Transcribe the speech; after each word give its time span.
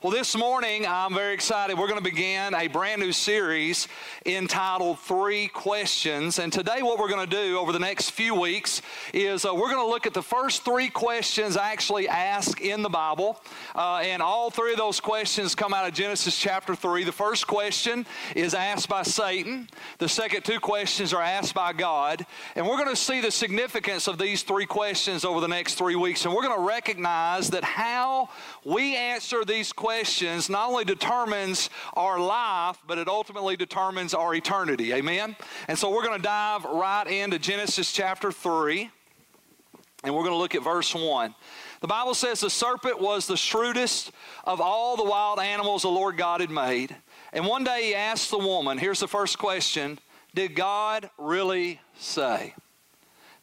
Well, 0.00 0.12
this 0.12 0.36
morning 0.36 0.86
I'm 0.86 1.12
very 1.12 1.34
excited. 1.34 1.76
We're 1.76 1.88
going 1.88 1.98
to 1.98 2.04
begin 2.08 2.54
a 2.54 2.68
brand 2.68 3.00
new 3.00 3.10
series 3.10 3.88
entitled 4.24 5.00
Three 5.00 5.48
Questions. 5.48 6.38
And 6.38 6.52
today, 6.52 6.82
what 6.82 7.00
we're 7.00 7.08
going 7.08 7.28
to 7.28 7.36
do 7.36 7.58
over 7.58 7.72
the 7.72 7.80
next 7.80 8.10
few 8.10 8.36
weeks 8.36 8.80
is 9.12 9.44
uh, 9.44 9.52
we're 9.52 9.72
going 9.72 9.84
to 9.84 9.90
look 9.90 10.06
at 10.06 10.14
the 10.14 10.22
first 10.22 10.64
three 10.64 10.88
questions 10.88 11.56
actually 11.56 12.06
asked 12.06 12.60
in 12.60 12.82
the 12.82 12.88
Bible. 12.88 13.42
Uh, 13.74 13.96
and 13.96 14.22
all 14.22 14.50
three 14.50 14.70
of 14.70 14.78
those 14.78 15.00
questions 15.00 15.56
come 15.56 15.74
out 15.74 15.84
of 15.84 15.94
Genesis 15.94 16.38
chapter 16.38 16.76
3. 16.76 17.02
The 17.02 17.10
first 17.10 17.48
question 17.48 18.06
is 18.36 18.54
asked 18.54 18.88
by 18.88 19.02
Satan, 19.02 19.68
the 19.98 20.08
second 20.08 20.44
two 20.44 20.60
questions 20.60 21.12
are 21.12 21.22
asked 21.22 21.54
by 21.54 21.72
God. 21.72 22.24
And 22.54 22.64
we're 22.64 22.76
going 22.76 22.88
to 22.88 22.94
see 22.94 23.20
the 23.20 23.32
significance 23.32 24.06
of 24.06 24.16
these 24.16 24.44
three 24.44 24.66
questions 24.66 25.24
over 25.24 25.40
the 25.40 25.48
next 25.48 25.74
three 25.74 25.96
weeks. 25.96 26.24
And 26.24 26.32
we're 26.32 26.44
going 26.44 26.56
to 26.56 26.68
recognize 26.68 27.50
that 27.50 27.64
how 27.64 28.28
we 28.64 28.94
answer 28.94 29.44
these 29.44 29.72
questions 29.72 29.87
questions 29.88 30.50
not 30.50 30.68
only 30.68 30.84
determines 30.84 31.70
our 31.94 32.20
life, 32.20 32.76
but 32.86 32.98
it 32.98 33.08
ultimately 33.08 33.56
determines 33.56 34.12
our 34.12 34.34
eternity. 34.34 34.92
Amen? 34.92 35.34
And 35.66 35.78
so 35.78 35.90
we're 35.90 36.02
going 36.02 36.18
to 36.18 36.22
dive 36.22 36.62
right 36.66 37.06
into 37.06 37.38
Genesis 37.38 37.90
chapter 37.90 38.30
3, 38.30 38.90
and 40.04 40.14
we're 40.14 40.24
going 40.24 40.34
to 40.34 40.38
look 40.38 40.54
at 40.54 40.62
verse 40.62 40.94
1. 40.94 41.34
The 41.80 41.86
Bible 41.86 42.12
says 42.12 42.40
the 42.40 42.50
serpent 42.50 43.00
was 43.00 43.26
the 43.26 43.38
shrewdest 43.38 44.10
of 44.44 44.60
all 44.60 44.98
the 44.98 45.04
wild 45.04 45.40
animals 45.40 45.80
the 45.80 45.88
Lord 45.88 46.18
God 46.18 46.42
had 46.42 46.50
made. 46.50 46.94
And 47.32 47.46
one 47.46 47.64
day 47.64 47.84
he 47.84 47.94
asked 47.94 48.30
the 48.30 48.36
woman, 48.36 48.76
here's 48.76 49.00
the 49.00 49.08
first 49.08 49.38
question 49.38 49.98
Did 50.34 50.54
God 50.54 51.08
really 51.16 51.80
say? 51.98 52.52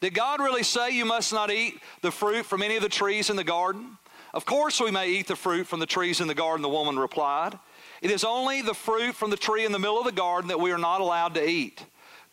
Did 0.00 0.14
God 0.14 0.38
really 0.38 0.62
say 0.62 0.92
you 0.92 1.06
must 1.06 1.32
not 1.32 1.50
eat 1.50 1.80
the 2.02 2.12
fruit 2.12 2.46
from 2.46 2.62
any 2.62 2.76
of 2.76 2.84
the 2.84 2.88
trees 2.88 3.30
in 3.30 3.34
the 3.34 3.42
garden? 3.42 3.98
Of 4.36 4.44
course, 4.44 4.82
we 4.82 4.90
may 4.90 5.08
eat 5.08 5.28
the 5.28 5.34
fruit 5.34 5.66
from 5.66 5.80
the 5.80 5.86
trees 5.86 6.20
in 6.20 6.28
the 6.28 6.34
garden, 6.34 6.60
the 6.60 6.68
woman 6.68 6.98
replied. 6.98 7.58
It 8.02 8.10
is 8.10 8.22
only 8.22 8.60
the 8.60 8.74
fruit 8.74 9.14
from 9.14 9.30
the 9.30 9.36
tree 9.38 9.64
in 9.64 9.72
the 9.72 9.78
middle 9.78 9.98
of 9.98 10.04
the 10.04 10.12
garden 10.12 10.48
that 10.48 10.60
we 10.60 10.72
are 10.72 10.78
not 10.78 11.00
allowed 11.00 11.32
to 11.36 11.48
eat. 11.48 11.82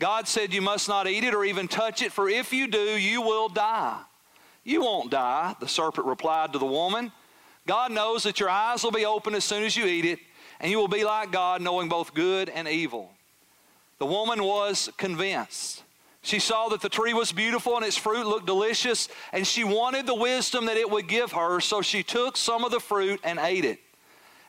God 0.02 0.28
said, 0.28 0.54
You 0.54 0.62
must 0.62 0.90
not 0.90 1.08
eat 1.08 1.24
it 1.24 1.34
or 1.34 1.46
even 1.46 1.70
touch 1.70 2.02
it, 2.02 2.12
for 2.12 2.28
if 2.28 2.52
you 2.52 2.68
do, 2.68 3.00
you 3.00 3.22
will 3.22 3.48
die. 3.48 4.02
You 4.66 4.82
won't 4.82 5.12
die, 5.12 5.56
the 5.62 5.68
serpent 5.70 6.06
replied 6.06 6.52
to 6.52 6.60
the 6.60 6.66
woman. 6.66 7.10
God 7.66 7.94
knows 7.94 8.24
that 8.24 8.38
your 8.38 8.50
eyes 8.50 8.84
will 8.84 8.92
be 8.92 9.06
open 9.06 9.34
as 9.34 9.46
soon 9.46 9.64
as 9.64 9.78
you 9.78 9.86
eat 9.86 10.04
it, 10.04 10.20
and 10.60 10.70
you 10.70 10.80
will 10.80 10.90
be 10.90 11.06
like 11.06 11.32
God, 11.32 11.62
knowing 11.62 11.88
both 11.88 12.14
good 12.14 12.50
and 12.50 12.68
evil. 12.68 13.12
The 14.00 14.06
woman 14.06 14.44
was 14.44 14.90
convinced. 14.98 15.84
She 16.24 16.40
saw 16.40 16.70
that 16.70 16.80
the 16.80 16.90
tree 16.90 17.14
was 17.14 17.34
beautiful 17.34 17.76
and 17.76 17.86
its 17.86 17.98
fruit 17.98 18.26
looked 18.26 18.46
delicious, 18.46 19.10
and 19.34 19.46
she 19.46 19.66
wanted 19.66 20.08
the 20.08 20.16
wisdom 20.16 20.66
that 20.68 20.78
it 20.78 20.90
would 20.90 21.10
give 21.10 21.34
her, 21.34 21.60
so 21.60 21.82
she 21.82 22.02
took 22.02 22.38
some 22.38 22.64
of 22.64 22.72
the 22.72 22.80
fruit 22.80 23.20
and 23.26 23.38
ate 23.40 23.66
it. 23.66 23.80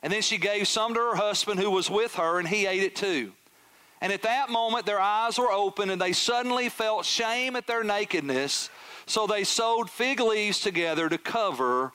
And 0.01 0.13
then 0.13 0.23
she 0.23 0.39
gave 0.39 0.69
some 0.69 0.95
to 0.95 1.01
her 1.01 1.17
husband 1.17 1.59
who 1.59 1.71
was 1.71 1.91
with 1.91 2.15
her, 2.15 2.39
and 2.39 2.47
he 2.47 2.67
ate 2.67 2.85
it 2.85 2.95
too. 2.95 3.33
And 4.01 4.13
at 4.13 4.23
that 4.23 4.51
moment, 4.51 4.87
their 4.87 5.01
eyes 5.01 5.37
were 5.37 5.51
open, 5.51 5.91
and 5.91 6.01
they 6.01 6.13
suddenly 6.13 6.69
felt 6.69 7.05
shame 7.05 7.57
at 7.57 7.67
their 7.67 7.83
nakedness, 7.83 8.71
so 9.07 9.27
they 9.27 9.43
sewed 9.43 9.91
fig 9.91 10.21
leaves 10.21 10.61
together 10.61 11.09
to 11.09 11.19
cover 11.19 11.93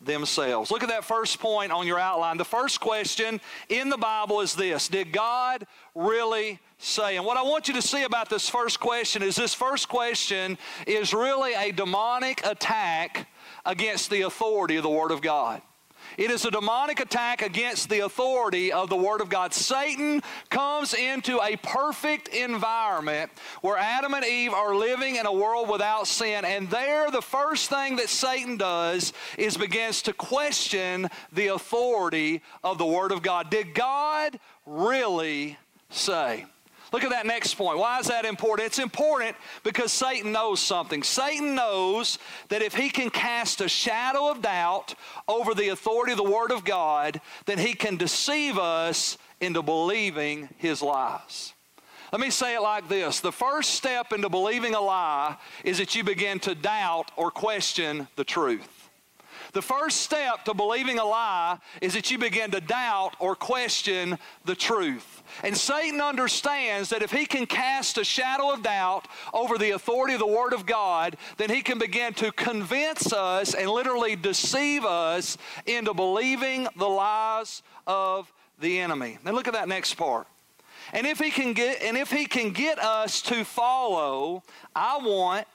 themselves. 0.00 0.70
Look 0.70 0.84
at 0.84 0.88
that 0.90 1.04
first 1.04 1.40
point 1.40 1.72
on 1.72 1.84
your 1.84 1.98
outline. 1.98 2.36
The 2.36 2.44
first 2.44 2.78
question 2.78 3.40
in 3.68 3.88
the 3.88 3.96
Bible 3.96 4.40
is 4.40 4.54
this 4.54 4.86
Did 4.86 5.10
God 5.10 5.66
really 5.96 6.60
say? 6.78 7.16
And 7.16 7.24
what 7.24 7.36
I 7.36 7.42
want 7.42 7.68
you 7.68 7.74
to 7.74 7.82
see 7.82 8.04
about 8.04 8.28
this 8.28 8.48
first 8.48 8.80
question 8.80 9.22
is 9.22 9.36
this 9.36 9.54
first 9.54 9.88
question 9.88 10.58
is 10.86 11.14
really 11.14 11.54
a 11.54 11.72
demonic 11.72 12.44
attack 12.44 13.28
against 13.64 14.10
the 14.10 14.22
authority 14.22 14.76
of 14.76 14.82
the 14.82 14.90
Word 14.90 15.10
of 15.10 15.20
God. 15.20 15.62
It 16.16 16.30
is 16.30 16.44
a 16.44 16.50
demonic 16.50 17.00
attack 17.00 17.42
against 17.42 17.90
the 17.90 18.00
authority 18.00 18.72
of 18.72 18.88
the 18.88 18.96
Word 18.96 19.20
of 19.20 19.28
God. 19.28 19.52
Satan 19.52 20.22
comes 20.50 20.94
into 20.94 21.40
a 21.42 21.56
perfect 21.56 22.28
environment 22.28 23.30
where 23.60 23.76
Adam 23.76 24.14
and 24.14 24.24
Eve 24.24 24.52
are 24.52 24.74
living 24.74 25.16
in 25.16 25.26
a 25.26 25.32
world 25.32 25.68
without 25.68 26.06
sin, 26.06 26.44
and 26.44 26.70
there 26.70 27.10
the 27.10 27.20
first 27.20 27.68
thing 27.68 27.96
that 27.96 28.08
Satan 28.08 28.56
does 28.56 29.12
is 29.36 29.56
begins 29.56 30.00
to 30.02 30.12
question 30.12 31.08
the 31.32 31.48
authority 31.48 32.40
of 32.62 32.78
the 32.78 32.86
Word 32.86 33.12
of 33.12 33.22
God. 33.22 33.50
Did 33.50 33.74
God 33.74 34.38
really 34.64 35.58
say? 35.90 36.46
Look 36.96 37.04
at 37.04 37.10
that 37.10 37.26
next 37.26 37.56
point. 37.56 37.76
Why 37.76 37.98
is 37.98 38.06
that 38.06 38.24
important? 38.24 38.68
It's 38.68 38.78
important 38.78 39.36
because 39.62 39.92
Satan 39.92 40.32
knows 40.32 40.60
something. 40.60 41.02
Satan 41.02 41.54
knows 41.54 42.18
that 42.48 42.62
if 42.62 42.74
he 42.74 42.88
can 42.88 43.10
cast 43.10 43.60
a 43.60 43.68
shadow 43.68 44.30
of 44.30 44.40
doubt 44.40 44.94
over 45.28 45.52
the 45.52 45.68
authority 45.68 46.12
of 46.12 46.16
the 46.16 46.24
Word 46.24 46.50
of 46.50 46.64
God, 46.64 47.20
then 47.44 47.58
he 47.58 47.74
can 47.74 47.98
deceive 47.98 48.56
us 48.56 49.18
into 49.42 49.60
believing 49.60 50.48
his 50.56 50.80
lies. 50.80 51.52
Let 52.12 52.22
me 52.22 52.30
say 52.30 52.54
it 52.54 52.62
like 52.62 52.88
this 52.88 53.20
The 53.20 53.30
first 53.30 53.74
step 53.74 54.14
into 54.14 54.30
believing 54.30 54.74
a 54.74 54.80
lie 54.80 55.36
is 55.64 55.76
that 55.76 55.94
you 55.94 56.02
begin 56.02 56.40
to 56.40 56.54
doubt 56.54 57.10
or 57.14 57.30
question 57.30 58.08
the 58.16 58.24
truth. 58.24 58.75
The 59.56 59.62
first 59.62 60.02
step 60.02 60.44
to 60.44 60.52
believing 60.52 60.98
a 60.98 61.04
lie 61.06 61.56
is 61.80 61.94
that 61.94 62.10
you 62.10 62.18
begin 62.18 62.50
to 62.50 62.60
doubt 62.60 63.12
or 63.18 63.34
question 63.34 64.18
the 64.44 64.54
truth. 64.54 65.22
And 65.42 65.56
Satan 65.56 66.02
understands 66.02 66.90
that 66.90 67.00
if 67.00 67.10
he 67.10 67.24
can 67.24 67.46
cast 67.46 67.96
a 67.96 68.04
shadow 68.04 68.52
of 68.52 68.62
doubt 68.62 69.08
over 69.32 69.56
the 69.56 69.70
authority 69.70 70.12
of 70.12 70.20
the 70.20 70.26
Word 70.26 70.52
of 70.52 70.66
God, 70.66 71.16
then 71.38 71.48
he 71.48 71.62
can 71.62 71.78
begin 71.78 72.12
to 72.16 72.32
convince 72.32 73.14
us 73.14 73.54
and 73.54 73.70
literally 73.70 74.14
deceive 74.14 74.84
us 74.84 75.38
into 75.64 75.94
believing 75.94 76.68
the 76.76 76.86
lies 76.86 77.62
of 77.86 78.30
the 78.60 78.78
enemy. 78.78 79.16
Now 79.24 79.32
look 79.32 79.48
at 79.48 79.54
that 79.54 79.68
next 79.68 79.94
part. 79.94 80.26
And 80.92 81.06
if 81.06 81.18
he 81.18 81.30
can 81.30 81.54
get 81.54 81.80
and 81.80 81.96
if 81.96 82.10
he 82.10 82.26
can 82.26 82.50
get 82.50 82.78
us 82.78 83.22
to 83.22 83.42
follow, 83.42 84.42
I 84.74 84.98
want, 84.98 85.46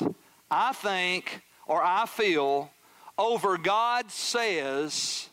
I 0.49 0.73
think, 0.73 1.43
or 1.67 1.83
I 1.83 2.07
feel 2.07 2.71
over 3.21 3.57
God 3.57 4.09
says, 4.11 5.29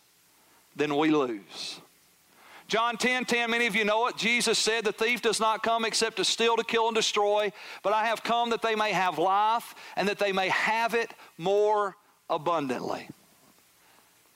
then 0.77 0.97
we 0.97 1.11
lose. 1.11 1.81
John 2.69 2.99
10 2.99 3.25
10, 3.25 3.51
many 3.51 3.67
of 3.67 3.75
you 3.75 3.85
know 3.85 4.09
it. 4.09 4.17
Jesus 4.17 4.59
said, 4.59 4.85
The 4.85 4.93
thief 4.93 5.23
does 5.23 5.41
not 5.41 5.63
come 5.63 5.87
except 5.87 6.19
to 6.19 6.25
steal, 6.25 6.57
to 6.57 6.65
kill, 6.65 6.89
and 6.89 6.95
destroy, 6.95 7.51
but 7.83 7.95
I 7.95 8.05
have 8.05 8.23
come 8.23 8.51
that 8.51 8.61
they 8.61 8.75
may 8.75 8.93
have 8.93 9.19
life 9.19 9.75
and 9.97 10.07
that 10.09 10.19
they 10.19 10.33
may 10.33 10.51
have 10.51 10.95
it 10.95 11.13
more 11.39 11.97
abundantly. 12.29 13.09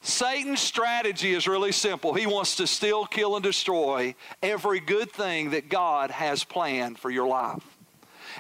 Satan's 0.00 0.60
strategy 0.60 1.32
is 1.32 1.46
really 1.46 1.72
simple. 1.72 2.14
He 2.14 2.26
wants 2.26 2.56
to 2.56 2.66
steal, 2.66 3.04
kill, 3.04 3.36
and 3.36 3.42
destroy 3.42 4.14
every 4.42 4.80
good 4.80 5.12
thing 5.12 5.50
that 5.50 5.68
God 5.68 6.10
has 6.10 6.42
planned 6.42 6.98
for 6.98 7.10
your 7.10 7.28
life. 7.28 7.62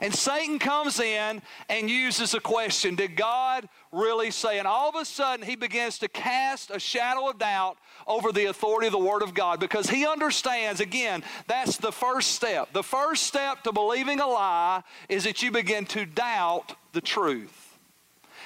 And 0.00 0.14
Satan 0.14 0.58
comes 0.58 0.98
in 1.00 1.42
and 1.68 1.90
uses 1.90 2.34
a 2.34 2.40
question 2.40 2.94
Did 2.94 3.16
God 3.16 3.68
really 3.90 4.30
say? 4.30 4.58
And 4.58 4.66
all 4.66 4.88
of 4.88 4.94
a 4.94 5.04
sudden, 5.04 5.44
he 5.44 5.56
begins 5.56 5.98
to 5.98 6.08
cast 6.08 6.70
a 6.70 6.78
shadow 6.78 7.28
of 7.28 7.38
doubt 7.38 7.76
over 8.06 8.32
the 8.32 8.46
authority 8.46 8.86
of 8.86 8.92
the 8.92 8.98
Word 8.98 9.22
of 9.22 9.34
God 9.34 9.60
because 9.60 9.88
he 9.88 10.06
understands, 10.06 10.80
again, 10.80 11.22
that's 11.46 11.76
the 11.76 11.92
first 11.92 12.32
step. 12.32 12.72
The 12.72 12.82
first 12.82 13.24
step 13.24 13.62
to 13.64 13.72
believing 13.72 14.20
a 14.20 14.26
lie 14.26 14.82
is 15.08 15.24
that 15.24 15.42
you 15.42 15.50
begin 15.50 15.86
to 15.86 16.06
doubt 16.06 16.74
the 16.92 17.00
truth. 17.00 17.61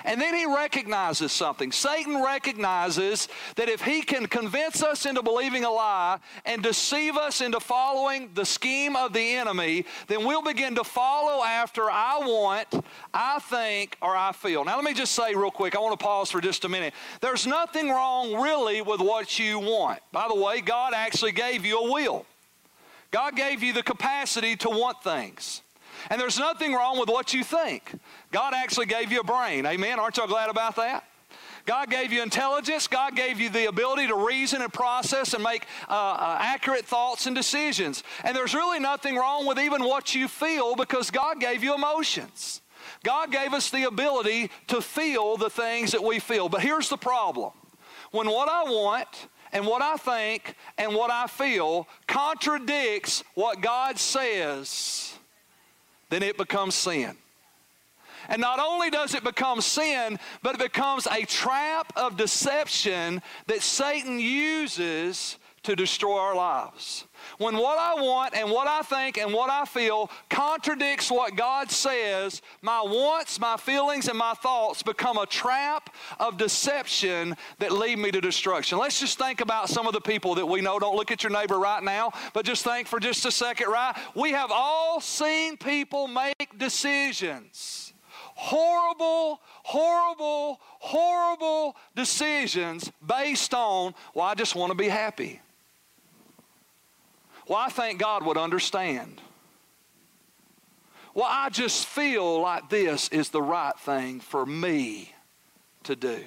And 0.04 0.20
then 0.20 0.34
he 0.34 0.46
recognizes 0.46 1.32
something. 1.32 1.72
Satan 1.72 2.22
recognizes 2.22 3.28
that 3.56 3.68
if 3.68 3.82
he 3.82 4.02
can 4.02 4.26
convince 4.26 4.82
us 4.82 5.06
into 5.06 5.22
believing 5.22 5.64
a 5.64 5.70
lie 5.70 6.18
and 6.44 6.62
deceive 6.62 7.16
us 7.16 7.40
into 7.40 7.60
following 7.60 8.30
the 8.34 8.44
scheme 8.44 8.96
of 8.96 9.12
the 9.12 9.34
enemy, 9.36 9.84
then 10.06 10.24
we'll 10.24 10.42
begin 10.42 10.74
to 10.76 10.84
follow 10.84 11.42
after 11.42 11.90
I 11.90 12.18
want, 12.18 12.84
I 13.12 13.38
think, 13.38 13.96
or 14.02 14.16
I 14.16 14.32
feel. 14.32 14.64
Now, 14.64 14.76
let 14.76 14.84
me 14.84 14.94
just 14.94 15.12
say 15.12 15.34
real 15.34 15.50
quick, 15.50 15.74
I 15.74 15.80
want 15.80 15.98
to 15.98 16.04
pause 16.04 16.30
for 16.30 16.40
just 16.40 16.64
a 16.64 16.68
minute. 16.68 16.94
There's 17.20 17.46
nothing 17.46 17.88
wrong 17.88 18.34
really 18.40 18.82
with 18.82 19.00
what 19.00 19.38
you 19.38 19.58
want. 19.58 20.00
By 20.12 20.28
the 20.28 20.34
way, 20.34 20.60
God 20.60 20.92
actually 20.94 21.32
gave 21.32 21.64
you 21.64 21.78
a 21.78 21.92
will, 21.92 22.26
God 23.10 23.36
gave 23.36 23.62
you 23.62 23.72
the 23.72 23.82
capacity 23.82 24.56
to 24.56 24.68
want 24.68 25.02
things. 25.02 25.62
And 26.10 26.20
there's 26.20 26.38
nothing 26.38 26.72
wrong 26.72 26.98
with 26.98 27.08
what 27.08 27.34
you 27.34 27.44
think. 27.44 27.98
God 28.32 28.54
actually 28.54 28.86
gave 28.86 29.10
you 29.10 29.20
a 29.20 29.24
brain. 29.24 29.66
Amen. 29.66 29.98
Aren't 29.98 30.16
y'all 30.16 30.26
glad 30.26 30.50
about 30.50 30.76
that? 30.76 31.04
God 31.66 31.90
gave 31.90 32.12
you 32.12 32.22
intelligence. 32.22 32.86
God 32.86 33.16
gave 33.16 33.40
you 33.40 33.50
the 33.50 33.66
ability 33.66 34.06
to 34.06 34.14
reason 34.14 34.62
and 34.62 34.72
process 34.72 35.34
and 35.34 35.42
make 35.42 35.66
uh, 35.88 35.92
uh, 35.92 36.38
accurate 36.40 36.86
thoughts 36.86 37.26
and 37.26 37.34
decisions. 37.34 38.04
And 38.22 38.36
there's 38.36 38.54
really 38.54 38.78
nothing 38.78 39.16
wrong 39.16 39.46
with 39.46 39.58
even 39.58 39.82
what 39.82 40.14
you 40.14 40.28
feel 40.28 40.76
because 40.76 41.10
God 41.10 41.40
gave 41.40 41.64
you 41.64 41.74
emotions. 41.74 42.62
God 43.02 43.32
gave 43.32 43.52
us 43.52 43.70
the 43.70 43.84
ability 43.84 44.50
to 44.68 44.80
feel 44.80 45.36
the 45.36 45.50
things 45.50 45.90
that 45.90 46.02
we 46.02 46.20
feel. 46.20 46.48
But 46.48 46.62
here's 46.62 46.88
the 46.88 46.96
problem 46.96 47.52
when 48.12 48.28
what 48.28 48.48
I 48.48 48.62
want 48.64 49.28
and 49.52 49.66
what 49.66 49.82
I 49.82 49.96
think 49.96 50.54
and 50.78 50.94
what 50.94 51.10
I 51.10 51.26
feel 51.26 51.88
contradicts 52.06 53.24
what 53.34 53.60
God 53.60 53.98
says, 53.98 55.15
then 56.10 56.22
it 56.22 56.36
becomes 56.36 56.74
sin. 56.74 57.16
And 58.28 58.40
not 58.40 58.58
only 58.58 58.90
does 58.90 59.14
it 59.14 59.24
become 59.24 59.60
sin, 59.60 60.18
but 60.42 60.56
it 60.56 60.60
becomes 60.60 61.06
a 61.06 61.24
trap 61.24 61.92
of 61.96 62.16
deception 62.16 63.22
that 63.46 63.62
Satan 63.62 64.18
uses 64.18 65.38
to 65.62 65.74
destroy 65.74 66.18
our 66.18 66.34
lives. 66.34 67.05
When 67.38 67.56
what 67.56 67.78
I 67.78 67.94
want 68.00 68.34
and 68.34 68.50
what 68.50 68.66
I 68.66 68.82
think 68.82 69.18
and 69.18 69.32
what 69.32 69.50
I 69.50 69.64
feel 69.64 70.10
contradicts 70.30 71.10
what 71.10 71.36
God 71.36 71.70
says, 71.70 72.42
my 72.62 72.82
wants, 72.82 73.38
my 73.40 73.56
feelings, 73.56 74.08
and 74.08 74.18
my 74.18 74.34
thoughts 74.34 74.82
become 74.82 75.18
a 75.18 75.26
trap 75.26 75.94
of 76.18 76.36
deception 76.36 77.36
that 77.58 77.72
lead 77.72 77.98
me 77.98 78.10
to 78.10 78.20
destruction. 78.20 78.78
Let's 78.78 79.00
just 79.00 79.18
think 79.18 79.40
about 79.40 79.68
some 79.68 79.86
of 79.86 79.92
the 79.92 80.00
people 80.00 80.34
that 80.36 80.46
we 80.46 80.60
know. 80.60 80.78
Don't 80.78 80.96
look 80.96 81.10
at 81.10 81.22
your 81.22 81.32
neighbor 81.32 81.58
right 81.58 81.82
now, 81.82 82.12
but 82.32 82.44
just 82.44 82.64
think 82.64 82.88
for 82.88 83.00
just 83.00 83.24
a 83.26 83.30
second, 83.30 83.68
right? 83.68 83.96
We 84.14 84.32
have 84.32 84.50
all 84.52 85.00
seen 85.00 85.56
people 85.56 86.08
make 86.08 86.58
decisions. 86.58 87.92
Horrible, 88.38 89.40
horrible, 89.62 90.60
horrible 90.60 91.74
decisions 91.94 92.92
based 93.06 93.54
on, 93.54 93.94
well, 94.14 94.26
I 94.26 94.34
just 94.34 94.54
want 94.54 94.70
to 94.72 94.76
be 94.76 94.88
happy. 94.88 95.40
Well, 97.48 97.58
I 97.58 97.68
think 97.68 98.00
God 98.00 98.24
would 98.24 98.36
understand. 98.36 99.20
Well, 101.14 101.28
I 101.28 101.48
just 101.48 101.86
feel 101.86 102.40
like 102.40 102.68
this 102.68 103.08
is 103.08 103.30
the 103.30 103.40
right 103.40 103.78
thing 103.78 104.20
for 104.20 104.44
me 104.44 105.12
to 105.84 105.96
do. 105.96 106.22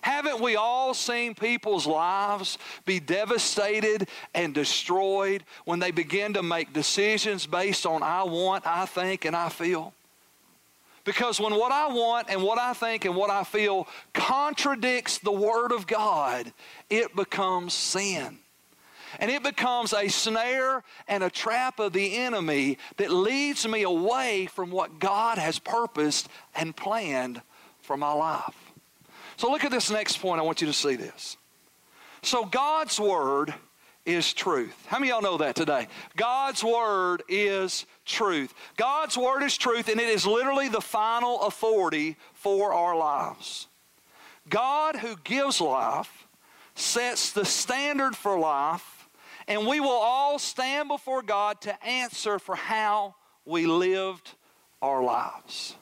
Haven't 0.00 0.40
we 0.40 0.56
all 0.56 0.94
seen 0.94 1.34
people's 1.34 1.86
lives 1.86 2.58
be 2.84 3.00
devastated 3.00 4.08
and 4.34 4.54
destroyed 4.54 5.42
when 5.64 5.80
they 5.80 5.90
begin 5.90 6.34
to 6.34 6.42
make 6.42 6.72
decisions 6.72 7.44
based 7.44 7.84
on 7.86 8.02
I 8.02 8.22
want, 8.22 8.66
I 8.66 8.86
think, 8.86 9.24
and 9.24 9.34
I 9.34 9.48
feel? 9.48 9.92
Because 11.04 11.40
when 11.40 11.54
what 11.54 11.72
I 11.72 11.88
want 11.88 12.30
and 12.30 12.42
what 12.42 12.58
I 12.58 12.72
think 12.72 13.04
and 13.04 13.14
what 13.14 13.30
I 13.30 13.44
feel 13.44 13.86
contradicts 14.14 15.18
the 15.18 15.32
Word 15.32 15.72
of 15.72 15.86
God, 15.86 16.52
it 16.90 17.14
becomes 17.14 17.74
sin. 17.74 18.38
And 19.20 19.30
it 19.30 19.42
becomes 19.42 19.92
a 19.92 20.08
snare 20.08 20.82
and 21.08 21.22
a 21.22 21.30
trap 21.30 21.78
of 21.78 21.92
the 21.92 22.16
enemy 22.16 22.78
that 22.96 23.10
leads 23.10 23.66
me 23.66 23.82
away 23.82 24.46
from 24.46 24.70
what 24.70 24.98
God 24.98 25.38
has 25.38 25.58
purposed 25.58 26.28
and 26.54 26.76
planned 26.76 27.42
for 27.80 27.96
my 27.96 28.12
life. 28.12 28.56
So 29.36 29.50
look 29.50 29.64
at 29.64 29.70
this 29.70 29.90
next 29.90 30.18
point. 30.18 30.40
I 30.40 30.44
want 30.44 30.60
you 30.60 30.66
to 30.66 30.72
see 30.72 30.96
this. 30.96 31.36
So 32.22 32.44
God's 32.44 32.98
Word 32.98 33.54
is 34.04 34.32
truth. 34.32 34.74
How 34.86 34.98
many 34.98 35.10
of 35.10 35.22
y'all 35.22 35.32
know 35.32 35.38
that 35.38 35.56
today? 35.56 35.88
God's 36.16 36.62
Word 36.64 37.22
is 37.28 37.86
truth. 38.04 38.54
God's 38.76 39.16
Word 39.18 39.42
is 39.42 39.56
truth, 39.56 39.88
and 39.88 40.00
it 40.00 40.08
is 40.08 40.26
literally 40.26 40.68
the 40.68 40.80
final 40.80 41.42
authority 41.42 42.16
for 42.32 42.72
our 42.72 42.96
lives. 42.96 43.66
God, 44.48 44.96
who 44.96 45.16
gives 45.24 45.60
life, 45.60 46.26
sets 46.74 47.32
the 47.32 47.44
standard 47.44 48.16
for 48.16 48.38
life 48.38 48.95
and 49.48 49.66
we 49.66 49.80
will 49.80 49.90
all 49.90 50.38
stand 50.38 50.88
before 50.88 51.22
God 51.22 51.60
to 51.62 51.84
answer 51.84 52.38
for 52.38 52.56
how 52.56 53.14
we 53.44 53.66
lived 53.66 54.32
our 54.82 55.02
lives. 55.02 55.76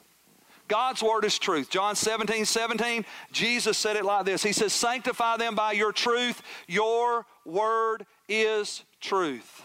God's 0.67 1.03
word 1.03 1.25
is 1.25 1.37
truth. 1.37 1.69
John 1.69 1.95
17, 1.95 2.45
17, 2.45 3.05
Jesus 3.31 3.77
said 3.77 3.95
it 3.95 4.05
like 4.05 4.25
this 4.25 4.43
He 4.43 4.51
says, 4.51 4.73
Sanctify 4.73 5.37
them 5.37 5.55
by 5.55 5.73
your 5.73 5.91
truth. 5.91 6.41
Your 6.67 7.25
word 7.45 8.05
is 8.27 8.83
truth. 8.99 9.63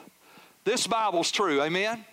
This 0.64 0.86
Bible's 0.86 1.30
true. 1.30 1.62
Amen? 1.62 2.04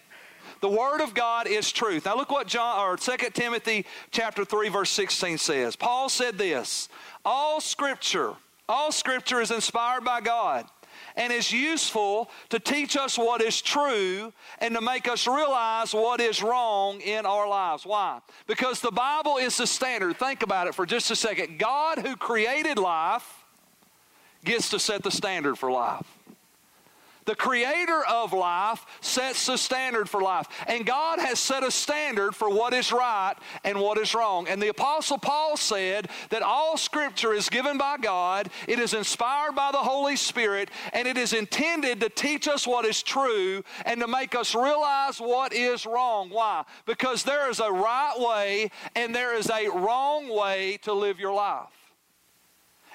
The 0.61 0.69
word 0.69 1.01
of 1.01 1.13
God 1.13 1.47
is 1.47 1.71
truth. 1.71 2.05
Now 2.05 2.15
look 2.15 2.31
what 2.31 2.47
John 2.47 2.79
or 2.79 2.97
2 2.97 3.17
Timothy 3.33 3.85
chapter 4.11 4.43
3 4.43 4.69
verse 4.69 4.89
16 4.89 5.37
says. 5.37 5.75
Paul 5.75 6.09
said 6.09 6.37
this, 6.37 6.89
all 7.23 7.61
scripture, 7.61 8.33
all 8.67 8.91
scripture 8.91 9.39
is 9.39 9.51
inspired 9.51 10.03
by 10.03 10.21
God 10.21 10.65
and 11.17 11.33
is 11.33 11.51
useful 11.51 12.29
to 12.49 12.59
teach 12.59 12.95
us 12.95 13.17
what 13.17 13.41
is 13.41 13.61
true 13.61 14.31
and 14.59 14.75
to 14.75 14.81
make 14.81 15.07
us 15.09 15.27
realize 15.27 15.93
what 15.93 16.21
is 16.21 16.41
wrong 16.41 17.01
in 17.01 17.25
our 17.25 17.49
lives. 17.49 17.85
Why? 17.85 18.21
Because 18.45 18.79
the 18.79 18.91
Bible 18.91 19.37
is 19.37 19.57
the 19.57 19.67
standard. 19.67 20.17
Think 20.17 20.43
about 20.43 20.67
it 20.67 20.75
for 20.75 20.85
just 20.85 21.11
a 21.11 21.15
second. 21.15 21.59
God, 21.59 21.99
who 21.99 22.15
created 22.15 22.77
life, 22.77 23.27
gets 24.45 24.69
to 24.69 24.79
set 24.79 25.03
the 25.03 25.11
standard 25.11 25.57
for 25.57 25.71
life. 25.71 26.16
The 27.27 27.35
creator 27.35 28.05
of 28.05 28.31
life 28.31 28.85
sets 29.01 29.47
the 29.47 29.57
standard 29.57 30.09
for 30.09 30.21
life. 30.21 30.47
And 30.65 30.85
God 30.85 31.19
has 31.19 31.39
set 31.39 31.61
a 31.61 31.69
standard 31.69 32.33
for 32.33 32.49
what 32.49 32.73
is 32.73 32.93
right 32.93 33.35
and 33.65 33.81
what 33.81 33.97
is 33.97 34.15
wrong. 34.15 34.47
And 34.47 34.61
the 34.61 34.69
Apostle 34.69 35.17
Paul 35.17 35.57
said 35.57 36.09
that 36.29 36.41
all 36.41 36.77
scripture 36.77 37.33
is 37.33 37.49
given 37.49 37.77
by 37.77 37.97
God, 37.97 38.49
it 38.65 38.79
is 38.79 38.93
inspired 38.93 39.55
by 39.55 39.73
the 39.73 39.77
Holy 39.77 40.15
Spirit, 40.15 40.71
and 40.93 41.05
it 41.05 41.17
is 41.17 41.33
intended 41.33 41.99
to 41.99 42.07
teach 42.07 42.47
us 42.47 42.65
what 42.65 42.85
is 42.85 43.03
true 43.03 43.61
and 43.85 43.99
to 43.99 44.07
make 44.07 44.33
us 44.33 44.55
realize 44.55 45.19
what 45.19 45.51
is 45.51 45.85
wrong. 45.85 46.29
Why? 46.29 46.63
Because 46.85 47.23
there 47.23 47.49
is 47.49 47.59
a 47.59 47.69
right 47.69 48.15
way 48.17 48.71
and 48.95 49.13
there 49.13 49.35
is 49.35 49.49
a 49.49 49.67
wrong 49.67 50.29
way 50.29 50.79
to 50.83 50.93
live 50.93 51.19
your 51.19 51.33
life. 51.33 51.76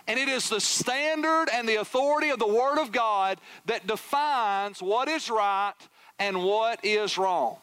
And 0.08 0.18
it 0.18 0.28
is 0.28 0.48
the 0.48 0.60
standard 0.60 1.46
and 1.52 1.68
the 1.68 1.76
authority 1.76 2.30
of 2.30 2.38
the 2.38 2.46
Word 2.46 2.78
of 2.78 2.92
God 2.92 3.38
that 3.66 3.86
defines 3.86 4.82
what 4.82 5.08
is 5.08 5.30
right 5.30 5.74
and 6.18 6.42
what 6.42 6.84
is 6.84 7.16
wrong. 7.16 7.56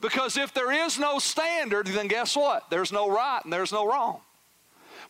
Because 0.00 0.36
if 0.36 0.54
there 0.54 0.72
is 0.72 0.98
no 0.98 1.18
standard, 1.18 1.86
then 1.88 2.08
guess 2.08 2.36
what? 2.36 2.70
There's 2.70 2.92
no 2.92 3.10
right 3.10 3.40
and 3.44 3.52
there's 3.52 3.72
no 3.72 3.86
wrong. 3.86 4.20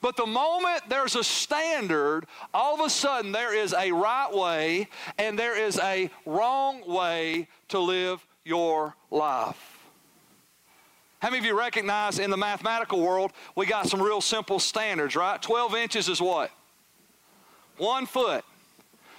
But 0.01 0.17
the 0.17 0.27
moment 0.27 0.83
there's 0.89 1.15
a 1.15 1.23
standard, 1.23 2.27
all 2.53 2.75
of 2.75 2.81
a 2.85 2.91
sudden 2.91 3.33
there 3.33 3.55
is 3.55 3.73
a 3.73 3.93
right 3.93 4.33
way 4.33 4.89
and 5.17 5.39
there 5.39 5.57
is 5.57 5.79
a 5.79 6.11
wrong 6.27 6.83
way 6.87 7.49
to 7.69 7.79
live 7.79 8.27
your 8.45 8.97
life. 9.11 9.79
How 11.21 11.31
many 11.31 11.39
of 11.39 11.45
you 11.45 11.57
recognize 11.57 12.19
in 12.19 12.31
the 12.31 12.37
mathematical 12.37 13.01
world 13.01 13.33
we 13.55 13.65
got 13.65 13.89
some 13.89 14.03
real 14.03 14.21
simple 14.21 14.59
standards, 14.59 15.15
right? 15.15 15.41
12 15.41 15.77
inches 15.77 16.09
is 16.09 16.21
what? 16.21 16.51
One 17.83 18.07
foot. 18.07 18.45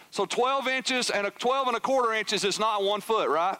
So 0.10 0.26
12 0.26 0.70
inches 0.70 1.10
and 1.10 1.28
a 1.28 1.32
12 1.32 1.68
and 1.68 1.76
a 1.76 1.82
quarter 1.82 2.14
inches 2.14 2.46
is 2.46 2.60
not 2.60 2.82
one 2.82 3.02
foot, 3.02 3.28
right? 3.28 3.58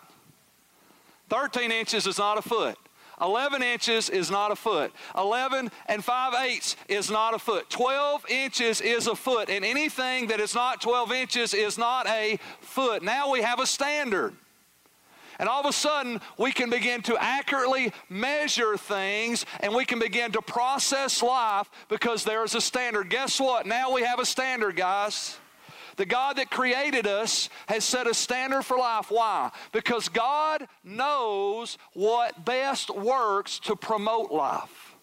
13 1.28 1.74
inches 1.74 2.08
is 2.08 2.18
not 2.18 2.38
a 2.38 2.42
foot. 2.42 2.78
11 3.20 3.62
inches 3.62 4.10
is 4.10 4.32
not 4.32 4.52
a 4.52 4.56
foot. 4.56 4.94
11 5.18 5.72
and 5.88 6.06
5 6.06 6.34
eighths 6.46 6.78
is 6.88 7.12
not 7.12 7.34
a 7.34 7.40
foot. 7.40 7.70
12 7.70 8.30
inches 8.30 8.80
is 8.80 9.08
a 9.08 9.16
foot. 9.16 9.50
And 9.50 9.66
anything 9.66 10.28
that 10.28 10.40
is 10.40 10.56
not 10.56 10.80
12 10.80 11.12
inches 11.12 11.54
is 11.54 11.78
not 11.78 12.08
a 12.08 12.40
foot. 12.62 13.04
Now 13.04 13.30
we 13.30 13.42
have 13.42 13.60
a 13.60 13.68
standard. 13.68 14.34
And 15.40 15.50
all 15.50 15.62
of 15.62 15.66
a 15.66 15.74
sudden, 15.74 16.22
we 16.38 16.52
can 16.52 16.70
begin 16.70 17.02
to 17.04 17.18
accurately 17.18 17.92
measure 18.10 18.78
things 18.78 19.46
and 19.60 19.74
we 19.74 19.86
can 19.86 20.00
begin 20.00 20.32
to 20.34 20.42
process 20.42 21.22
life 21.24 21.70
because 21.90 22.24
there 22.24 22.44
is 22.44 22.56
a 22.56 22.62
standard. 22.62 23.10
Guess 23.10 23.40
what? 23.40 23.66
Now 23.66 23.92
we 23.92 24.04
have 24.04 24.20
a 24.20 24.26
standard, 24.26 24.76
guys. 24.76 25.38
The 25.96 26.06
God 26.06 26.38
that 26.38 26.50
created 26.50 27.06
us 27.06 27.50
has 27.68 27.84
set 27.84 28.08
a 28.08 28.14
standard 28.14 28.64
for 28.64 28.78
life. 28.78 29.12
Why? 29.12 29.52
Because 29.72 30.10
God 30.10 30.68
knows 30.84 31.78
what 31.94 32.46
best 32.46 32.90
works 32.90 33.60
to 33.60 33.76
promote 33.76 34.32
life. 34.32 34.96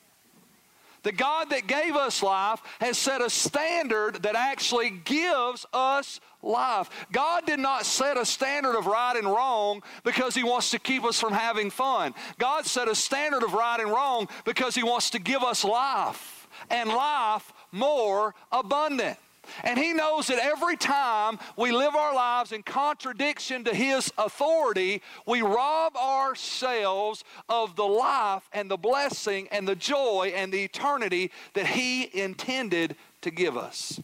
The 1.02 1.12
God 1.12 1.50
that 1.50 1.66
gave 1.66 1.96
us 1.96 2.22
life 2.22 2.60
has 2.80 2.98
set 2.98 3.22
a 3.22 3.30
standard 3.30 4.22
that 4.24 4.36
actually 4.36 4.90
gives 4.90 5.64
us 5.72 6.20
life. 6.42 6.90
God 7.12 7.46
did 7.46 7.60
not 7.60 7.86
set 7.86 8.16
a 8.16 8.24
standard 8.24 8.76
of 8.76 8.86
right 8.86 9.16
and 9.16 9.26
wrong 9.26 9.82
because 10.04 10.34
He 10.34 10.44
wants 10.44 10.70
to 10.70 10.78
keep 10.78 11.04
us 11.04 11.20
from 11.20 11.32
having 11.32 11.70
fun. 11.70 12.14
God 12.38 12.66
set 12.66 12.88
a 12.88 12.94
standard 12.94 13.42
of 13.42 13.52
right 13.52 13.80
and 13.80 13.90
wrong 13.90 14.28
because 14.44 14.74
He 14.74 14.82
wants 14.82 15.10
to 15.10 15.18
give 15.18 15.42
us 15.42 15.64
life 15.64 16.48
and 16.70 16.88
life 16.88 17.52
more 17.72 18.34
abundant. 18.52 19.18
And 19.64 19.78
he 19.78 19.92
knows 19.92 20.28
that 20.28 20.38
every 20.38 20.76
time 20.76 21.38
we 21.56 21.72
live 21.72 21.94
our 21.94 22.14
lives 22.14 22.52
in 22.52 22.62
contradiction 22.62 23.64
to 23.64 23.74
his 23.74 24.12
authority, 24.18 25.02
we 25.26 25.42
rob 25.42 25.96
ourselves 25.96 27.24
of 27.48 27.76
the 27.76 27.84
life 27.84 28.48
and 28.52 28.70
the 28.70 28.76
blessing 28.76 29.48
and 29.50 29.66
the 29.66 29.76
joy 29.76 30.32
and 30.34 30.52
the 30.52 30.62
eternity 30.62 31.30
that 31.54 31.66
he 31.66 32.10
intended 32.18 32.96
to 33.22 33.30
give 33.30 33.56
us. 33.56 34.00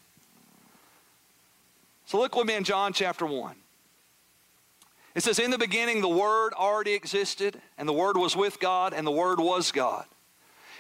So 2.07 2.19
look 2.19 2.35
with 2.37 2.47
me 2.47 2.55
in 2.55 2.65
John 2.65 2.93
chapter 2.93 3.27
1. 3.27 3.57
It 5.17 5.23
says, 5.23 5.39
In 5.39 5.51
the 5.51 5.59
beginning, 5.59 6.01
the 6.01 6.09
Word 6.09 6.53
already 6.55 6.95
existed, 6.95 7.61
and 7.77 7.89
the 7.89 7.93
Word 7.93 8.17
was 8.17 8.37
with 8.37 8.61
God, 8.61 8.93
and 8.93 9.07
the 9.07 9.11
Word 9.11 9.41
was 9.41 9.73
God. 9.73 10.07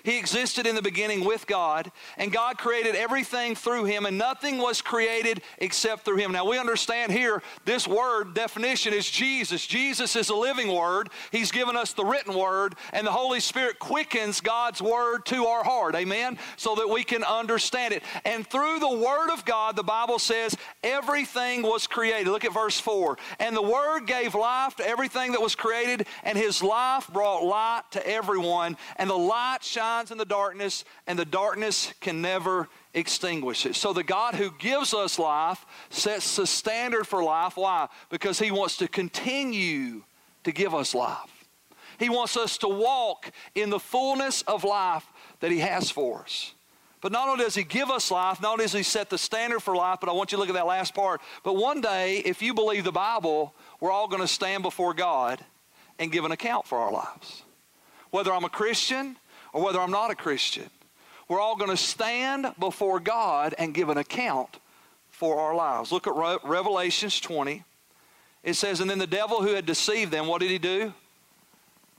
He 0.07 0.19
existed 0.19 0.69
in 0.69 0.77
the 0.77 0.83
beginning 0.83 1.25
with 1.25 1.49
God, 1.49 1.91
and 2.17 2.31
God 2.31 2.59
created 2.59 2.95
everything 2.95 3.57
through 3.57 3.87
him, 3.87 4.07
and 4.07 4.17
nothing 4.17 4.59
was 4.59 4.81
created 4.81 5.43
except 5.59 6.05
through 6.05 6.19
him. 6.19 6.31
Now 6.31 6.49
we 6.49 6.61
understand 6.61 7.11
here 7.11 7.43
this 7.65 7.89
word 7.89 8.33
definition 8.33 8.95
is 8.95 9.11
Jesus. 9.11 9.67
Jesus 9.67 10.15
is 10.15 10.29
a 10.29 10.35
living 10.37 10.73
word. 10.73 11.09
He's 11.33 11.51
given 11.51 11.75
us 11.75 11.93
the 11.93 12.05
written 12.05 12.37
word, 12.37 12.77
and 12.93 13.05
the 13.05 13.11
Holy 13.11 13.41
Spirit 13.41 13.81
quickens 13.81 14.41
God's 14.41 14.81
word 14.81 15.27
to 15.27 15.47
our 15.47 15.65
heart. 15.65 15.97
Amen? 15.97 16.39
So 16.57 16.77
that 16.77 16.89
we 16.89 17.03
can 17.03 17.25
understand 17.25 17.93
it. 17.93 18.05
And 18.25 18.47
through 18.47 18.79
the 18.79 18.97
word 18.97 19.33
of 19.33 19.45
God, 19.45 19.75
the 19.75 19.83
Bible 19.83 20.21
says 20.21 20.57
everything 20.85 21.63
was 21.63 21.89
created. 21.89 22.29
Look 22.29 22.45
at 22.45 22.55
verse 22.55 22.79
4. 22.79 23.19
And 23.41 23.57
the 23.57 23.61
word 23.61 24.07
gave 24.07 24.37
life 24.37 24.77
to 24.77 24.87
everything 24.87 25.33
that 25.33 25.43
was 25.43 25.57
created, 25.57 26.07
and 26.23 26.39
his 26.39 26.63
life 26.63 27.09
brought 27.13 27.43
light 27.43 27.83
to 27.91 28.09
everyone. 28.09 28.77
And 28.95 29.11
the 29.11 29.19
light 29.19 29.65
shines 29.97 30.11
in 30.11 30.19
the 30.19 30.25
darkness, 30.25 30.85
and 31.07 31.19
the 31.19 31.25
darkness 31.25 31.93
can 32.01 32.21
never 32.21 32.69
extinguish 32.93 33.65
it. 33.65 33.75
So 33.75 33.93
the 33.93 34.05
God 34.05 34.35
who 34.35 34.51
gives 34.59 34.93
us 34.93 35.19
life 35.19 35.65
sets 35.89 36.37
the 36.37 36.47
standard 36.47 37.07
for 37.07 37.23
life. 37.23 37.57
Why? 37.57 37.89
Because 38.11 38.39
he 38.39 38.51
wants 38.51 38.77
to 38.79 38.89
continue 38.89 40.03
to 40.45 40.53
give 40.53 40.75
us 40.75 40.95
life. 40.95 41.47
He 41.99 42.11
wants 42.11 42.37
us 42.37 42.59
to 42.59 42.69
walk 42.69 43.31
in 43.55 43.71
the 43.71 43.81
fullness 43.81 44.43
of 44.43 44.65
life 44.65 45.07
that 45.41 45.51
he 45.51 45.61
has 45.61 45.91
for 45.91 46.21
us. 46.21 46.53
But 47.01 47.13
not 47.13 47.29
only 47.29 47.45
does 47.45 47.55
he 47.55 47.65
give 47.65 47.91
us 47.91 48.11
life, 48.11 48.43
not 48.43 48.53
only 48.53 48.65
does 48.65 48.73
he 48.73 48.83
set 48.83 49.09
the 49.09 49.19
standard 49.19 49.61
for 49.61 49.75
life, 49.75 49.99
but 50.01 50.11
I 50.11 50.13
want 50.13 50.31
you 50.31 50.37
to 50.37 50.41
look 50.41 50.51
at 50.51 50.57
that 50.57 50.67
last 50.67 50.95
part. 50.95 51.23
But 51.43 51.57
one 51.57 51.81
day, 51.81 52.19
if 52.19 52.43
you 52.43 52.53
believe 52.53 52.85
the 52.85 52.93
Bible, 52.93 53.55
we're 53.81 53.93
all 53.93 54.09
going 54.09 54.23
to 54.23 54.29
stand 54.29 54.63
before 54.63 54.93
God 54.93 55.43
and 55.99 56.13
give 56.13 56.27
an 56.27 56.33
account 56.33 56.67
for 56.67 56.79
our 56.79 56.93
lives. 56.93 57.43
Whether 58.11 58.33
I'm 58.33 58.45
a 58.45 58.51
Christian 58.51 59.17
or 59.53 59.63
whether 59.63 59.81
I'm 59.81 59.91
not 59.91 60.11
a 60.11 60.15
Christian, 60.15 60.71
we're 61.29 61.41
all 61.41 61.57
going 61.57 61.71
to 61.71 61.77
stand 61.77 62.47
before 62.59 63.01
God 63.01 63.55
and 63.59 63.75
give 63.75 63.89
an 63.89 63.99
account 63.99 64.59
for 65.11 65.41
our 65.41 65.55
lives. 65.55 65.91
Look 65.91 66.07
at 66.07 66.15
Re- 66.15 66.39
Revelations 66.45 67.21
20. 67.21 67.65
It 68.45 68.55
says, 68.55 68.81
And 68.81 68.89
then 68.89 68.99
the 68.99 69.07
devil 69.07 69.43
who 69.43 69.55
had 69.55 69.67
deceived 69.67 70.13
them, 70.13 70.27
what 70.27 70.41
did 70.41 70.51
he 70.51 70.59
do? 70.59 70.93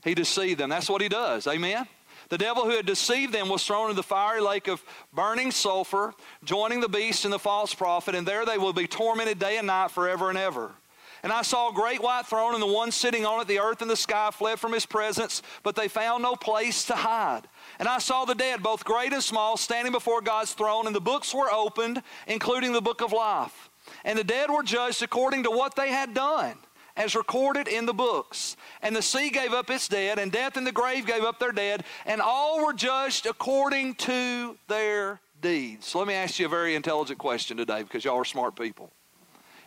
He 0.04 0.14
deceived 0.14 0.58
them. 0.58 0.70
That's 0.70 0.88
what 0.88 1.02
he 1.02 1.08
does. 1.08 1.46
Amen? 1.46 1.86
The 2.28 2.38
devil 2.38 2.64
who 2.64 2.76
had 2.76 2.86
deceived 2.86 3.32
them 3.32 3.48
was 3.48 3.64
thrown 3.64 3.90
into 3.90 3.96
the 3.96 4.02
fiery 4.02 4.40
lake 4.40 4.68
of 4.68 4.82
burning 5.12 5.50
sulfur, 5.50 6.14
joining 6.44 6.80
the 6.80 6.88
beast 6.88 7.24
and 7.24 7.32
the 7.32 7.38
false 7.38 7.74
prophet, 7.74 8.14
and 8.14 8.26
there 8.26 8.44
they 8.44 8.58
will 8.58 8.72
be 8.72 8.86
tormented 8.86 9.38
day 9.38 9.56
and 9.56 9.66
night 9.66 9.90
forever 9.90 10.28
and 10.28 10.38
ever. 10.38 10.72
And 11.22 11.32
I 11.32 11.42
saw 11.42 11.70
a 11.70 11.74
great 11.74 12.02
white 12.02 12.26
throne, 12.26 12.54
and 12.54 12.62
the 12.62 12.66
one 12.66 12.92
sitting 12.92 13.26
on 13.26 13.40
it, 13.40 13.48
the 13.48 13.58
earth 13.58 13.82
and 13.82 13.90
the 13.90 13.96
sky 13.96 14.30
fled 14.32 14.60
from 14.60 14.72
his 14.72 14.86
presence, 14.86 15.42
but 15.62 15.74
they 15.74 15.88
found 15.88 16.22
no 16.22 16.36
place 16.36 16.84
to 16.84 16.94
hide. 16.94 17.42
And 17.78 17.88
I 17.88 17.98
saw 17.98 18.24
the 18.24 18.34
dead, 18.34 18.62
both 18.62 18.84
great 18.84 19.12
and 19.12 19.22
small, 19.22 19.56
standing 19.56 19.92
before 19.92 20.20
God's 20.20 20.52
throne, 20.52 20.86
and 20.86 20.94
the 20.94 21.00
books 21.00 21.34
were 21.34 21.52
opened, 21.52 22.02
including 22.26 22.72
the 22.72 22.80
book 22.80 23.00
of 23.00 23.12
life. 23.12 23.70
And 24.04 24.18
the 24.18 24.24
dead 24.24 24.50
were 24.50 24.62
judged 24.62 25.02
according 25.02 25.44
to 25.44 25.50
what 25.50 25.74
they 25.74 25.88
had 25.88 26.14
done, 26.14 26.56
as 26.96 27.14
recorded 27.14 27.68
in 27.68 27.86
the 27.86 27.94
books. 27.94 28.56
And 28.82 28.94
the 28.94 29.02
sea 29.02 29.30
gave 29.30 29.52
up 29.52 29.70
its 29.70 29.88
dead, 29.88 30.18
and 30.18 30.30
death 30.30 30.56
and 30.56 30.66
the 30.66 30.72
grave 30.72 31.06
gave 31.06 31.24
up 31.24 31.38
their 31.38 31.52
dead, 31.52 31.84
and 32.06 32.20
all 32.20 32.64
were 32.64 32.74
judged 32.74 33.26
according 33.26 33.94
to 33.94 34.56
their 34.68 35.20
deeds. 35.40 35.86
So 35.86 35.98
let 36.00 36.08
me 36.08 36.14
ask 36.14 36.38
you 36.38 36.46
a 36.46 36.48
very 36.48 36.74
intelligent 36.74 37.18
question 37.18 37.56
today, 37.56 37.82
because 37.82 38.04
y'all 38.04 38.18
are 38.18 38.24
smart 38.24 38.56
people. 38.56 38.92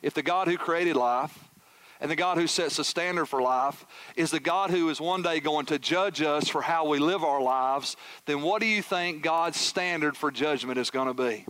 If 0.02 0.14
the 0.14 0.24
God 0.24 0.48
who 0.48 0.58
created 0.58 0.96
life, 0.96 1.38
and 2.02 2.10
the 2.10 2.16
God 2.16 2.40
who 2.40 2.48
sets 2.48 2.78
the 2.78 2.84
standard 2.84 3.28
for 3.28 3.44
life 3.44 3.86
is 4.16 4.32
the 4.32 4.40
God 4.40 4.72
who 4.72 4.90
is 4.90 5.00
one 5.00 5.22
day 5.22 5.40
going 5.40 5.68
to 5.68 5.78
judge 5.78 6.22
us 6.24 6.50
for 6.50 6.64
how 6.64 6.88
we 6.88 6.98
live 6.98 7.24
our 7.24 7.42
lives, 7.42 7.96
then 8.26 8.42
what 8.42 8.60
do 8.60 8.66
you 8.66 8.82
think 8.82 9.22
God's 9.22 9.60
standard 9.60 10.18
for 10.18 10.32
judgment 10.32 10.80
is 10.80 10.90
going 10.90 11.08
to 11.08 11.14
be? 11.14 11.46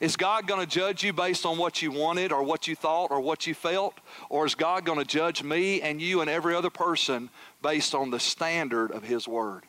Is 0.00 0.16
God 0.16 0.46
going 0.46 0.60
to 0.60 0.66
judge 0.66 1.04
you 1.04 1.12
based 1.12 1.44
on 1.44 1.58
what 1.58 1.82
you 1.82 1.90
wanted 1.90 2.32
or 2.32 2.42
what 2.42 2.66
you 2.66 2.74
thought 2.74 3.10
or 3.10 3.20
what 3.20 3.46
you 3.46 3.54
felt? 3.54 3.94
Or 4.30 4.46
is 4.46 4.54
God 4.54 4.86
going 4.86 4.98
to 4.98 5.04
judge 5.04 5.42
me 5.42 5.82
and 5.82 6.00
you 6.00 6.22
and 6.22 6.30
every 6.30 6.54
other 6.54 6.70
person 6.70 7.28
based 7.60 7.94
on 7.94 8.10
the 8.10 8.20
standard 8.20 8.92
of 8.92 9.02
His 9.02 9.28
Word? 9.28 9.64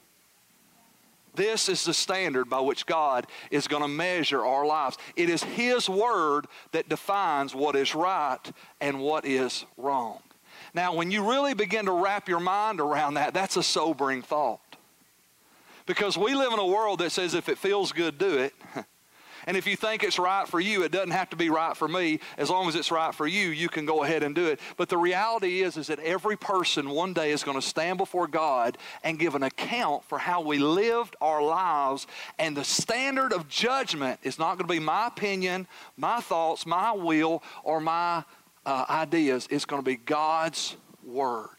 This 1.33 1.69
is 1.69 1.85
the 1.85 1.93
standard 1.93 2.49
by 2.49 2.59
which 2.59 2.85
God 2.85 3.27
is 3.51 3.67
going 3.67 3.83
to 3.83 3.87
measure 3.87 4.45
our 4.45 4.65
lives. 4.65 4.97
It 5.15 5.29
is 5.29 5.43
His 5.43 5.89
Word 5.89 6.47
that 6.71 6.89
defines 6.89 7.55
what 7.55 7.75
is 7.75 7.95
right 7.95 8.39
and 8.79 8.99
what 8.99 9.25
is 9.25 9.65
wrong. 9.77 10.19
Now, 10.73 10.93
when 10.93 11.11
you 11.11 11.29
really 11.29 11.53
begin 11.53 11.85
to 11.85 11.91
wrap 11.91 12.29
your 12.29 12.39
mind 12.39 12.79
around 12.79 13.15
that, 13.15 13.33
that's 13.33 13.57
a 13.57 13.63
sobering 13.63 14.21
thought. 14.21 14.59
Because 15.85 16.17
we 16.17 16.35
live 16.35 16.53
in 16.53 16.59
a 16.59 16.65
world 16.65 16.99
that 16.99 17.11
says 17.11 17.33
if 17.33 17.49
it 17.49 17.57
feels 17.57 17.91
good, 17.91 18.17
do 18.17 18.37
it. 18.37 18.53
And 19.47 19.57
if 19.57 19.67
you 19.67 19.75
think 19.75 20.03
it's 20.03 20.19
right 20.19 20.47
for 20.47 20.59
you, 20.59 20.83
it 20.83 20.91
doesn't 20.91 21.11
have 21.11 21.29
to 21.31 21.35
be 21.35 21.49
right 21.49 21.75
for 21.75 21.87
me. 21.87 22.19
As 22.37 22.49
long 22.49 22.67
as 22.67 22.75
it's 22.75 22.91
right 22.91 23.13
for 23.13 23.27
you, 23.27 23.49
you 23.49 23.69
can 23.69 23.85
go 23.85 24.03
ahead 24.03 24.23
and 24.23 24.35
do 24.35 24.47
it. 24.47 24.59
But 24.77 24.89
the 24.89 24.97
reality 24.97 25.61
is, 25.61 25.77
is 25.77 25.87
that 25.87 25.99
every 25.99 26.37
person 26.37 26.89
one 26.89 27.13
day 27.13 27.31
is 27.31 27.43
going 27.43 27.59
to 27.59 27.65
stand 27.65 27.97
before 27.97 28.27
God 28.27 28.77
and 29.03 29.19
give 29.19 29.35
an 29.35 29.43
account 29.43 30.03
for 30.05 30.17
how 30.17 30.41
we 30.41 30.59
lived 30.59 31.15
our 31.21 31.41
lives. 31.41 32.07
And 32.37 32.55
the 32.55 32.63
standard 32.63 33.33
of 33.33 33.47
judgment 33.47 34.19
is 34.23 34.37
not 34.37 34.57
going 34.57 34.67
to 34.67 34.73
be 34.73 34.79
my 34.79 35.07
opinion, 35.07 35.67
my 35.97 36.21
thoughts, 36.21 36.65
my 36.65 36.91
will, 36.91 37.43
or 37.63 37.79
my 37.79 38.23
uh, 38.65 38.85
ideas. 38.89 39.47
It's 39.49 39.65
going 39.65 39.81
to 39.81 39.85
be 39.85 39.95
God's 39.95 40.75
word. 41.03 41.49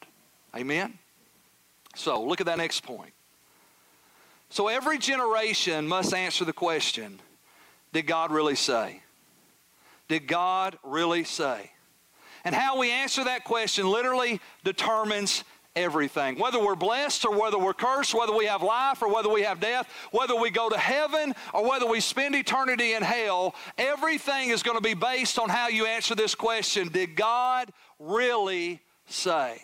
Amen? 0.54 0.98
So 1.94 2.22
look 2.22 2.40
at 2.40 2.46
that 2.46 2.58
next 2.58 2.82
point. 2.82 3.12
So 4.50 4.68
every 4.68 4.98
generation 4.98 5.88
must 5.88 6.12
answer 6.12 6.44
the 6.44 6.52
question 6.52 7.20
did 7.92 8.06
God 8.06 8.30
really 8.30 8.56
say? 8.56 9.02
Did 10.08 10.26
God 10.26 10.78
really 10.82 11.24
say? 11.24 11.70
And 12.44 12.54
how 12.54 12.78
we 12.78 12.90
answer 12.90 13.24
that 13.24 13.44
question 13.44 13.88
literally 13.88 14.40
determines 14.64 15.44
everything. 15.74 16.38
Whether 16.38 16.58
we're 16.58 16.74
blessed 16.74 17.24
or 17.24 17.38
whether 17.38 17.58
we're 17.58 17.72
cursed, 17.72 18.14
whether 18.14 18.32
we 18.32 18.46
have 18.46 18.62
life 18.62 19.02
or 19.02 19.08
whether 19.08 19.28
we 19.28 19.42
have 19.42 19.60
death, 19.60 19.88
whether 20.10 20.34
we 20.34 20.50
go 20.50 20.68
to 20.68 20.78
heaven 20.78 21.34
or 21.54 21.68
whether 21.68 21.86
we 21.86 22.00
spend 22.00 22.34
eternity 22.34 22.94
in 22.94 23.02
hell, 23.02 23.54
everything 23.78 24.50
is 24.50 24.62
going 24.62 24.76
to 24.76 24.82
be 24.82 24.94
based 24.94 25.38
on 25.38 25.48
how 25.48 25.68
you 25.68 25.86
answer 25.86 26.14
this 26.14 26.34
question 26.34 26.88
Did 26.88 27.16
God 27.16 27.72
really 27.98 28.80
say? 29.06 29.62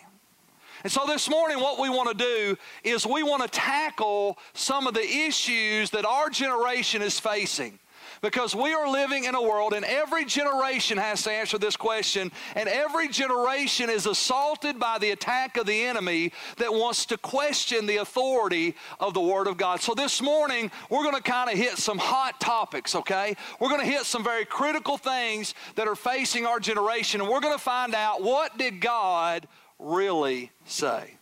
And 0.83 0.91
so 0.91 1.05
this 1.05 1.29
morning, 1.29 1.59
what 1.59 1.79
we 1.79 1.89
want 1.89 2.17
to 2.17 2.23
do 2.23 2.57
is 2.85 3.05
we 3.05 3.21
want 3.21 3.43
to 3.43 3.49
tackle 3.49 4.37
some 4.53 4.87
of 4.87 4.93
the 4.93 5.03
issues 5.03 5.89
that 5.89 6.05
our 6.05 6.29
generation 6.29 7.01
is 7.01 7.19
facing. 7.19 7.79
Because 8.21 8.53
we 8.53 8.73
are 8.73 8.89
living 8.89 9.23
in 9.23 9.35
a 9.35 9.41
world, 9.41 9.73
and 9.73 9.85
every 9.85 10.25
generation 10.25 10.97
has 10.97 11.23
to 11.23 11.31
answer 11.31 11.57
this 11.57 11.77
question, 11.77 12.31
and 12.55 12.67
every 12.67 13.07
generation 13.07 13.89
is 13.89 14.05
assaulted 14.05 14.79
by 14.79 14.97
the 14.97 15.11
attack 15.11 15.55
of 15.57 15.65
the 15.65 15.83
enemy 15.83 16.33
that 16.57 16.73
wants 16.73 17.05
to 17.07 17.17
question 17.17 17.85
the 17.85 17.97
authority 17.97 18.75
of 18.99 19.13
the 19.13 19.21
Word 19.21 19.47
of 19.47 19.57
God. 19.57 19.79
So 19.79 19.93
this 19.93 20.21
morning, 20.21 20.69
we're 20.89 21.03
going 21.03 21.15
to 21.15 21.21
kind 21.21 21.49
of 21.49 21.57
hit 21.57 21.77
some 21.77 21.97
hot 21.97 22.39
topics, 22.41 22.95
okay? 22.95 23.35
We're 23.59 23.69
going 23.69 23.81
to 23.81 23.87
hit 23.87 24.05
some 24.05 24.23
very 24.23 24.45
critical 24.45 24.97
things 24.97 25.53
that 25.75 25.87
are 25.87 25.95
facing 25.95 26.45
our 26.45 26.59
generation, 26.59 27.21
and 27.21 27.29
we're 27.29 27.41
going 27.41 27.55
to 27.55 27.63
find 27.63 27.95
out 27.95 28.21
what 28.21 28.57
did 28.57 28.81
God 28.81 29.47
really 29.79 30.51
say. 30.65 31.13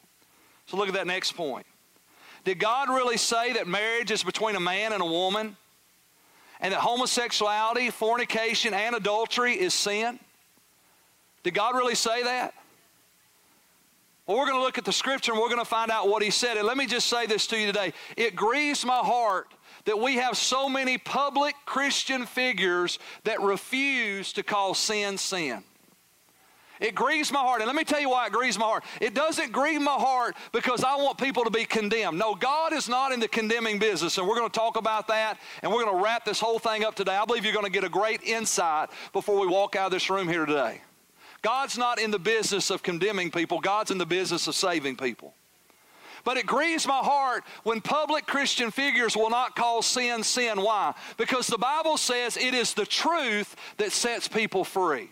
So 0.65 0.77
look 0.77 0.87
at 0.87 0.95
that 0.95 1.07
next 1.07 1.33
point. 1.33 1.65
Did 2.43 2.59
God 2.59 2.89
really 2.89 3.17
say 3.17 3.53
that 3.53 3.67
marriage 3.67 4.09
is 4.09 4.23
between 4.23 4.55
a 4.55 4.59
man 4.59 4.93
and 4.93 5.01
a 5.01 5.05
woman? 5.05 5.57
And 6.59 6.73
that 6.73 6.79
homosexuality, 6.79 7.89
fornication, 7.89 8.73
and 8.73 8.95
adultery 8.95 9.53
is 9.53 9.73
sin? 9.73 10.19
Did 11.43 11.53
God 11.53 11.75
really 11.75 11.95
say 11.95 12.23
that? 12.23 12.53
Well, 14.25 14.37
we're 14.37 14.45
going 14.45 14.57
to 14.57 14.63
look 14.63 14.77
at 14.77 14.83
the 14.83 14.91
scripture 14.91 15.31
and 15.31 15.39
we're 15.39 15.47
going 15.47 15.59
to 15.59 15.65
find 15.65 15.89
out 15.89 16.09
what 16.09 16.21
He 16.21 16.31
said. 16.31 16.57
And 16.57 16.67
let 16.67 16.75
me 16.75 16.85
just 16.85 17.07
say 17.07 17.25
this 17.25 17.47
to 17.47 17.57
you 17.57 17.67
today. 17.67 17.93
It 18.17 18.35
grieves 18.35 18.83
my 18.85 18.97
heart 18.97 19.47
that 19.85 19.97
we 19.97 20.15
have 20.15 20.35
so 20.35 20.67
many 20.67 20.97
public 20.97 21.55
Christian 21.65 22.25
figures 22.25 22.99
that 23.23 23.39
refuse 23.41 24.33
to 24.33 24.43
call 24.43 24.73
sin 24.73 25.17
sin. 25.17 25.63
It 26.79 26.95
grieves 26.95 27.31
my 27.31 27.39
heart. 27.39 27.61
And 27.61 27.67
let 27.67 27.75
me 27.75 27.83
tell 27.83 27.99
you 27.99 28.09
why 28.09 28.27
it 28.27 28.31
grieves 28.31 28.57
my 28.57 28.65
heart. 28.65 28.83
It 29.01 29.13
doesn't 29.13 29.51
grieve 29.51 29.81
my 29.81 29.93
heart 29.93 30.35
because 30.51 30.83
I 30.83 30.95
want 30.95 31.17
people 31.17 31.43
to 31.43 31.49
be 31.49 31.65
condemned. 31.65 32.19
No, 32.19 32.35
God 32.35 32.73
is 32.73 32.87
not 32.87 33.11
in 33.11 33.19
the 33.19 33.27
condemning 33.27 33.79
business. 33.79 34.17
And 34.17 34.27
we're 34.27 34.37
going 34.37 34.49
to 34.49 34.59
talk 34.59 34.77
about 34.77 35.07
that 35.07 35.39
and 35.63 35.71
we're 35.71 35.83
going 35.83 35.97
to 35.97 36.03
wrap 36.03 36.25
this 36.25 36.39
whole 36.39 36.59
thing 36.59 36.83
up 36.83 36.95
today. 36.95 37.15
I 37.15 37.25
believe 37.25 37.43
you're 37.43 37.53
going 37.53 37.65
to 37.65 37.71
get 37.71 37.83
a 37.83 37.89
great 37.89 38.23
insight 38.23 38.89
before 39.13 39.39
we 39.39 39.47
walk 39.47 39.75
out 39.75 39.87
of 39.87 39.91
this 39.91 40.09
room 40.09 40.27
here 40.27 40.45
today. 40.45 40.81
God's 41.41 41.77
not 41.77 41.99
in 41.99 42.11
the 42.11 42.19
business 42.19 42.69
of 42.69 42.83
condemning 42.83 43.31
people, 43.31 43.59
God's 43.59 43.91
in 43.91 43.97
the 43.97 44.05
business 44.05 44.47
of 44.47 44.55
saving 44.55 44.97
people. 44.97 45.33
But 46.23 46.35
it 46.35 46.45
grieves 46.45 46.85
my 46.85 46.97
heart 46.97 47.45
when 47.63 47.79
public 47.79 48.25
Christian 48.25 48.69
figures 48.69 49.15
will 49.15 49.29
not 49.29 49.55
call 49.55 49.81
sin 49.81 50.23
sin. 50.23 50.61
Why? 50.61 50.93
Because 51.15 51.47
the 51.47 51.57
Bible 51.57 51.95
says 51.95 52.35
it 52.35 52.53
is 52.53 52.73
the 52.73 52.85
truth 52.85 53.55
that 53.77 53.93
sets 53.93 54.27
people 54.27 54.65
free. 54.65 55.09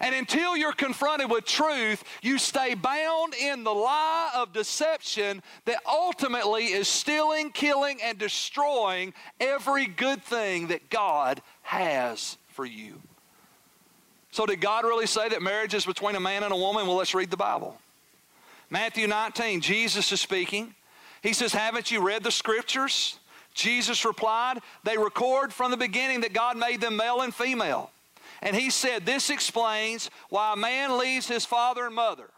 And 0.00 0.14
until 0.14 0.56
you're 0.56 0.72
confronted 0.72 1.30
with 1.30 1.44
truth, 1.44 2.02
you 2.22 2.38
stay 2.38 2.74
bound 2.74 3.34
in 3.34 3.64
the 3.64 3.72
lie 3.72 4.30
of 4.34 4.52
deception 4.52 5.42
that 5.64 5.78
ultimately 5.86 6.66
is 6.66 6.88
stealing, 6.88 7.50
killing, 7.50 8.00
and 8.02 8.18
destroying 8.18 9.14
every 9.40 9.86
good 9.86 10.22
thing 10.22 10.68
that 10.68 10.90
God 10.90 11.42
has 11.62 12.36
for 12.48 12.64
you. 12.64 13.00
So, 14.30 14.46
did 14.46 14.60
God 14.60 14.84
really 14.84 15.06
say 15.06 15.28
that 15.28 15.42
marriage 15.42 15.74
is 15.74 15.86
between 15.86 16.16
a 16.16 16.20
man 16.20 16.42
and 16.42 16.52
a 16.52 16.56
woman? 16.56 16.86
Well, 16.86 16.96
let's 16.96 17.14
read 17.14 17.30
the 17.30 17.36
Bible. 17.36 17.78
Matthew 18.68 19.06
19, 19.06 19.60
Jesus 19.60 20.10
is 20.10 20.20
speaking. 20.20 20.74
He 21.22 21.32
says, 21.32 21.52
Haven't 21.52 21.92
you 21.92 22.00
read 22.00 22.24
the 22.24 22.32
scriptures? 22.32 23.18
Jesus 23.54 24.04
replied, 24.04 24.58
They 24.82 24.98
record 24.98 25.52
from 25.52 25.70
the 25.70 25.76
beginning 25.76 26.22
that 26.22 26.32
God 26.32 26.56
made 26.56 26.80
them 26.80 26.96
male 26.96 27.20
and 27.20 27.32
female. 27.32 27.90
And 28.44 28.54
he 28.54 28.70
said, 28.70 29.04
This 29.04 29.30
explains 29.30 30.10
why 30.28 30.52
a 30.52 30.56
man 30.56 30.98
leaves 30.98 31.26
his 31.26 31.44
father 31.44 31.86
and 31.86 31.94
mother. 31.94 32.28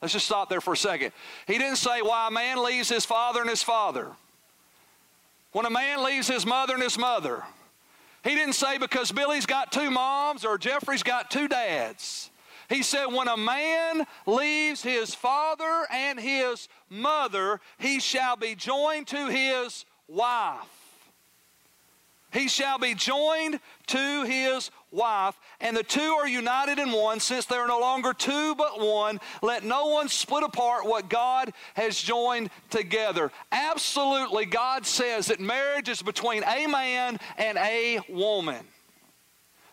Let's 0.00 0.14
just 0.14 0.26
stop 0.26 0.48
there 0.48 0.60
for 0.60 0.72
a 0.72 0.76
second. 0.76 1.12
He 1.46 1.58
didn't 1.58 1.76
say 1.76 2.00
why 2.00 2.28
a 2.28 2.30
man 2.30 2.62
leaves 2.62 2.88
his 2.88 3.04
father 3.04 3.40
and 3.40 3.50
his 3.50 3.62
father. 3.62 4.12
When 5.52 5.66
a 5.66 5.70
man 5.70 6.02
leaves 6.04 6.28
his 6.28 6.46
mother 6.46 6.74
and 6.74 6.82
his 6.82 6.98
mother, 6.98 7.42
he 8.22 8.34
didn't 8.34 8.54
say 8.54 8.78
because 8.78 9.12
Billy's 9.12 9.46
got 9.46 9.72
two 9.72 9.90
moms 9.90 10.44
or 10.44 10.56
Jeffrey's 10.56 11.02
got 11.02 11.30
two 11.30 11.48
dads. 11.48 12.30
He 12.68 12.82
said, 12.82 13.06
when 13.06 13.28
a 13.28 13.36
man 13.36 14.06
leaves 14.26 14.82
his 14.82 15.14
father 15.14 15.86
and 15.92 16.18
his 16.18 16.68
mother, 16.88 17.60
he 17.78 18.00
shall 18.00 18.36
be 18.36 18.54
joined 18.54 19.06
to 19.08 19.28
his 19.28 19.84
wife. 20.08 20.66
He 22.34 22.48
shall 22.48 22.78
be 22.78 22.94
joined 22.94 23.60
to 23.86 24.24
his 24.24 24.70
wife, 24.94 25.38
and 25.60 25.76
the 25.76 25.82
two 25.82 26.00
are 26.00 26.28
united 26.28 26.78
in 26.78 26.92
one, 26.92 27.20
since 27.20 27.46
they 27.46 27.56
are 27.56 27.66
no 27.66 27.80
longer 27.80 28.12
two 28.12 28.54
but 28.54 28.80
one. 28.80 29.20
Let 29.42 29.64
no 29.64 29.86
one 29.86 30.08
split 30.08 30.44
apart 30.44 30.86
what 30.86 31.08
God 31.08 31.52
has 31.74 32.00
joined 32.00 32.50
together. 32.70 33.30
Absolutely, 33.52 34.46
God 34.46 34.86
says 34.86 35.26
that 35.26 35.40
marriage 35.40 35.88
is 35.88 36.02
between 36.02 36.42
a 36.44 36.66
man 36.66 37.18
and 37.36 37.58
a 37.58 38.00
woman. 38.08 38.64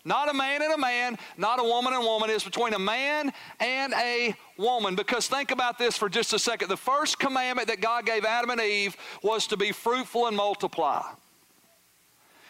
Not 0.04 0.30
a 0.30 0.34
man 0.34 0.64
and 0.64 0.74
a 0.74 0.78
man, 0.78 1.18
not 1.38 1.60
a 1.60 1.64
woman 1.64 1.94
and 1.94 2.04
a 2.04 2.06
woman. 2.06 2.30
It's 2.30 2.44
between 2.44 2.74
a 2.74 2.80
man 2.80 3.32
and 3.60 3.94
a 3.94 4.36
woman. 4.58 4.96
Because 4.96 5.28
think 5.28 5.52
about 5.52 5.78
this 5.78 5.96
for 5.96 6.10
just 6.10 6.34
a 6.34 6.40
second. 6.40 6.70
The 6.70 6.78
first 6.78 7.20
commandment 7.20 7.68
that 7.68 7.82
God 7.82 8.06
gave 8.06 8.26
Adam 8.26 8.50
and 8.50 8.62
Eve 8.62 8.98
was 9.22 9.46
to 9.48 9.58
be 9.58 9.72
fruitful 9.72 10.26
and 10.26 10.36
multiply. 10.36 11.04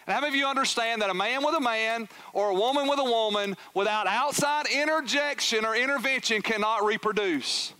And 0.08 0.16
how 0.16 0.22
many 0.22 0.34
of 0.34 0.36
you 0.36 0.48
understand 0.48 1.02
that 1.02 1.10
a 1.10 1.14
man 1.14 1.46
with 1.46 1.56
a 1.56 1.60
man 1.60 2.10
or 2.34 2.50
a 2.50 2.56
woman 2.56 2.88
with 2.88 3.00
a 3.00 3.04
woman 3.04 3.56
without 3.74 4.08
outside 4.08 4.66
interjection 4.68 5.64
or 5.66 5.76
intervention 5.76 6.42
cannot 6.42 6.84
reproduce? 6.84 7.74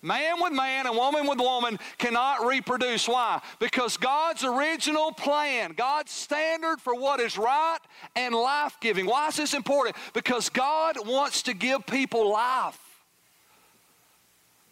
Man 0.00 0.40
with 0.40 0.52
man 0.52 0.86
and 0.86 0.96
woman 0.96 1.26
with 1.26 1.40
woman 1.40 1.78
cannot 1.98 2.46
reproduce. 2.46 3.08
Why? 3.08 3.40
Because 3.58 3.96
God's 3.96 4.44
original 4.44 5.10
plan, 5.10 5.72
God's 5.76 6.12
standard 6.12 6.80
for 6.80 6.94
what 6.94 7.18
is 7.18 7.36
right 7.36 7.78
and 8.14 8.32
life 8.34 8.76
giving. 8.80 9.06
Why 9.06 9.26
is 9.28 9.36
this 9.36 9.54
important? 9.54 9.96
Because 10.14 10.48
God 10.48 10.96
wants 11.04 11.42
to 11.42 11.54
give 11.54 11.84
people 11.86 12.30
life 12.30 12.87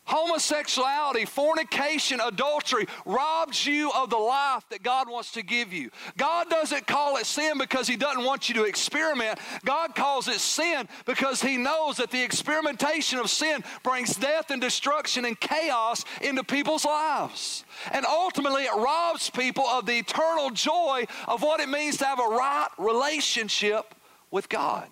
homosexuality, 0.06 1.24
fornication, 1.24 2.20
adultery 2.20 2.86
robs 3.04 3.66
you 3.66 3.90
of 3.92 4.10
the 4.10 4.16
life 4.16 4.64
that 4.70 4.82
God 4.82 5.08
wants 5.08 5.32
to 5.32 5.42
give 5.42 5.72
you. 5.72 5.90
God 6.16 6.48
doesn't 6.48 6.86
call 6.86 7.16
it 7.16 7.26
sin 7.26 7.58
because 7.58 7.86
He 7.86 7.96
doesn't 7.96 8.24
want 8.24 8.48
you 8.48 8.54
to 8.56 8.64
experiment. 8.64 9.38
God 9.64 9.94
calls 9.94 10.28
it 10.28 10.40
sin 10.40 10.88
because 11.04 11.42
He 11.42 11.56
knows 11.56 11.96
that 11.98 12.10
the 12.10 12.22
experimentation 12.22 13.18
of 13.18 13.28
sin 13.30 13.62
brings 13.82 14.14
death 14.16 14.50
and 14.50 14.60
destruction 14.60 15.24
and 15.24 15.38
chaos 15.38 16.04
into 16.22 16.44
people's 16.44 16.84
lives. 16.84 17.64
And 17.92 18.06
ultimately, 18.06 18.64
it 18.64 18.74
robs 18.74 19.30
people 19.30 19.64
of 19.64 19.86
the 19.86 19.98
eternal 19.98 20.50
joy 20.50 21.06
of 21.28 21.42
what 21.42 21.60
it 21.60 21.68
means 21.68 21.98
to 21.98 22.04
have 22.04 22.20
a 22.20 22.22
right 22.22 22.68
relationship 22.78 23.94
with 24.30 24.48
God. 24.48 24.88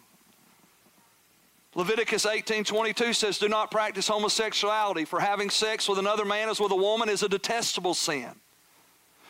Leviticus 1.74 2.24
18:22 2.24 3.12
says, 3.12 3.38
"Do 3.38 3.48
not 3.48 3.70
practice 3.70 4.08
homosexuality, 4.08 5.04
for 5.04 5.20
having 5.20 5.50
sex 5.50 5.88
with 5.88 5.98
another 5.98 6.24
man 6.24 6.48
as 6.48 6.60
with 6.60 6.72
a 6.72 6.76
woman 6.76 7.08
is 7.08 7.22
a 7.22 7.28
detestable 7.28 7.94
sin." 7.94 8.40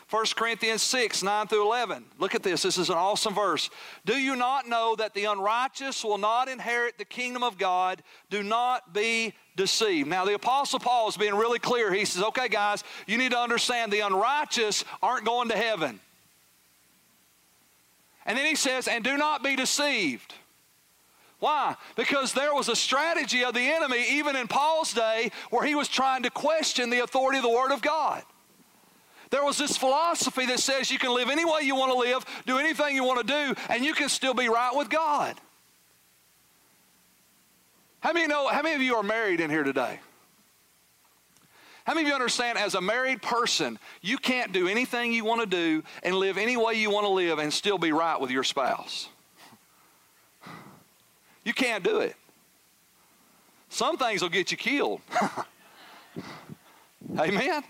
1 0.07 0.35
Corinthians 0.35 0.83
6, 0.83 1.23
9 1.23 1.47
through 1.47 1.63
11. 1.63 2.05
Look 2.19 2.35
at 2.35 2.43
this. 2.43 2.61
This 2.61 2.77
is 2.77 2.91
an 2.91 2.95
awesome 2.95 3.33
verse. 3.33 3.71
Do 4.05 4.15
you 4.15 4.35
not 4.35 4.67
know 4.67 4.95
that 4.97 5.15
the 5.15 5.25
unrighteous 5.25 6.03
will 6.03 6.19
not 6.19 6.47
inherit 6.47 6.99
the 6.99 7.05
kingdom 7.05 7.41
of 7.41 7.57
God? 7.57 8.03
Do 8.29 8.43
not 8.43 8.93
be 8.93 9.33
deceived. 9.55 10.07
Now, 10.07 10.23
the 10.23 10.35
Apostle 10.35 10.77
Paul 10.77 11.09
is 11.09 11.17
being 11.17 11.33
really 11.33 11.57
clear. 11.57 11.91
He 11.91 12.05
says, 12.05 12.21
okay, 12.21 12.47
guys, 12.49 12.83
you 13.07 13.17
need 13.17 13.31
to 13.31 13.39
understand 13.39 13.91
the 13.91 14.01
unrighteous 14.01 14.85
aren't 15.01 15.25
going 15.25 15.49
to 15.49 15.57
heaven. 15.57 15.99
And 18.27 18.37
then 18.37 18.45
he 18.45 18.55
says, 18.55 18.87
and 18.87 19.03
do 19.03 19.17
not 19.17 19.43
be 19.43 19.55
deceived. 19.55 20.35
Why? 21.45 21.75
Because 21.95 22.33
there 22.33 22.55
was 22.55 22.69
a 22.69 22.75
strategy 22.75 23.45
of 23.45 23.53
the 23.53 23.61
enemy, 23.61 24.03
even 24.13 24.35
in 24.35 24.47
Paul's 24.47 24.93
day, 24.93 25.29
where 25.51 25.63
he 25.63 25.75
was 25.75 25.87
trying 25.87 26.23
to 26.23 26.31
question 26.31 26.89
the 26.89 27.03
authority 27.03 27.37
of 27.37 27.43
the 27.43 27.51
Word 27.51 27.71
of 27.71 27.83
God. 27.83 28.23
There 29.29 29.45
was 29.45 29.55
this 29.55 29.77
philosophy 29.77 30.47
that 30.47 30.59
says 30.59 30.89
you 30.89 30.97
can 30.97 31.13
live 31.13 31.29
any 31.29 31.45
way 31.45 31.61
you 31.61 31.75
want 31.75 31.91
to 31.91 31.99
live, 31.99 32.25
do 32.47 32.57
anything 32.57 32.95
you 32.95 33.03
want 33.03 33.27
to 33.27 33.31
do, 33.31 33.61
and 33.69 33.85
you 33.85 33.93
can 33.93 34.09
still 34.09 34.33
be 34.33 34.49
right 34.49 34.75
with 34.75 34.89
God. 34.89 35.39
How 37.99 38.11
many 38.11 38.25
know, 38.25 38.47
how 38.47 38.63
many 38.63 38.73
of 38.73 38.81
you 38.81 38.95
are 38.95 39.03
married 39.03 39.39
in 39.39 39.51
here 39.51 39.63
today? 39.63 39.99
How 41.85 41.93
many 41.93 42.05
of 42.05 42.07
you 42.07 42.15
understand 42.15 42.57
as 42.57 42.73
a 42.73 42.81
married 42.81 43.21
person, 43.21 43.77
you 44.01 44.17
can't 44.17 44.51
do 44.51 44.67
anything 44.67 45.13
you 45.13 45.23
want 45.23 45.41
to 45.41 45.45
do 45.45 45.83
and 46.01 46.15
live 46.15 46.39
any 46.39 46.57
way 46.57 46.73
you 46.73 46.89
want 46.89 47.05
to 47.05 47.11
live 47.11 47.37
and 47.37 47.53
still 47.53 47.77
be 47.77 47.91
right 47.91 48.19
with 48.19 48.31
your 48.31 48.43
spouse? 48.43 49.09
You 51.45 51.53
can't 51.53 51.83
do 51.83 51.99
it. 51.99 52.15
Some 53.69 53.97
things 53.97 54.21
will 54.21 54.29
get 54.29 54.51
you 54.51 54.57
killed. 54.57 54.99
Amen? 57.17 57.63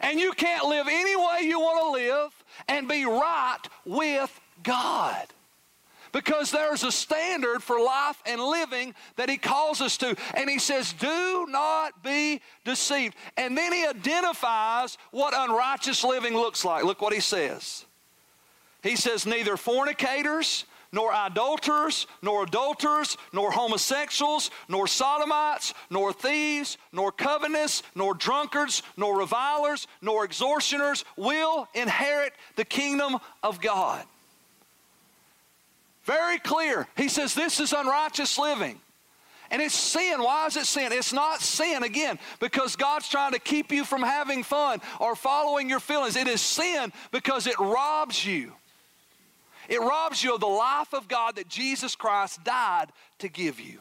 And 0.00 0.20
you 0.20 0.32
can't 0.32 0.66
live 0.66 0.86
any 0.88 1.16
way 1.16 1.40
you 1.42 1.58
want 1.58 1.82
to 1.82 1.90
live 1.90 2.44
and 2.68 2.86
be 2.86 3.04
right 3.04 3.62
with 3.84 4.40
God. 4.62 5.26
Because 6.12 6.50
there's 6.50 6.82
a 6.82 6.92
standard 6.92 7.62
for 7.62 7.80
life 7.80 8.22
and 8.24 8.40
living 8.40 8.94
that 9.16 9.28
he 9.28 9.36
calls 9.36 9.80
us 9.80 9.96
to. 9.98 10.16
And 10.34 10.48
he 10.48 10.58
says, 10.58 10.92
Do 10.92 11.46
not 11.48 12.02
be 12.02 12.40
deceived. 12.64 13.14
And 13.36 13.56
then 13.56 13.72
he 13.72 13.86
identifies 13.86 14.96
what 15.10 15.34
unrighteous 15.36 16.04
living 16.04 16.34
looks 16.34 16.64
like. 16.64 16.84
Look 16.84 17.02
what 17.02 17.12
he 17.12 17.20
says. 17.20 17.84
He 18.82 18.96
says, 18.96 19.26
Neither 19.26 19.56
fornicators, 19.56 20.64
nor 20.92 21.12
idolaters, 21.12 22.06
nor 22.22 22.44
adulterers, 22.44 23.16
nor 23.32 23.50
homosexuals, 23.50 24.50
nor 24.68 24.86
sodomites, 24.86 25.74
nor 25.90 26.12
thieves, 26.12 26.78
nor 26.92 27.12
covetous, 27.12 27.82
nor 27.94 28.14
drunkards, 28.14 28.82
nor 28.96 29.18
revilers, 29.18 29.86
nor 30.00 30.24
extortioners 30.24 31.04
will 31.16 31.68
inherit 31.74 32.32
the 32.56 32.64
kingdom 32.64 33.16
of 33.42 33.60
God. 33.60 34.04
Very 36.04 36.38
clear. 36.38 36.86
He 36.96 37.08
says 37.08 37.34
this 37.34 37.58
is 37.60 37.72
unrighteous 37.72 38.38
living. 38.38 38.80
And 39.50 39.62
it's 39.62 39.74
sin. 39.74 40.22
Why 40.22 40.46
is 40.46 40.56
it 40.56 40.66
sin? 40.66 40.92
It's 40.92 41.12
not 41.12 41.40
sin, 41.40 41.84
again, 41.84 42.18
because 42.40 42.74
God's 42.74 43.08
trying 43.08 43.32
to 43.32 43.38
keep 43.38 43.70
you 43.70 43.84
from 43.84 44.02
having 44.02 44.42
fun 44.42 44.80
or 45.00 45.14
following 45.14 45.68
your 45.68 45.78
feelings. 45.78 46.16
It 46.16 46.26
is 46.26 46.40
sin 46.40 46.92
because 47.12 47.46
it 47.46 47.58
robs 47.58 48.24
you 48.24 48.52
it 49.68 49.80
robs 49.80 50.22
you 50.22 50.34
of 50.34 50.40
the 50.40 50.46
life 50.46 50.92
of 50.92 51.08
God 51.08 51.36
that 51.36 51.48
Jesus 51.48 51.94
Christ 51.94 52.42
died 52.44 52.86
to 53.18 53.28
give 53.28 53.60
you. 53.60 53.78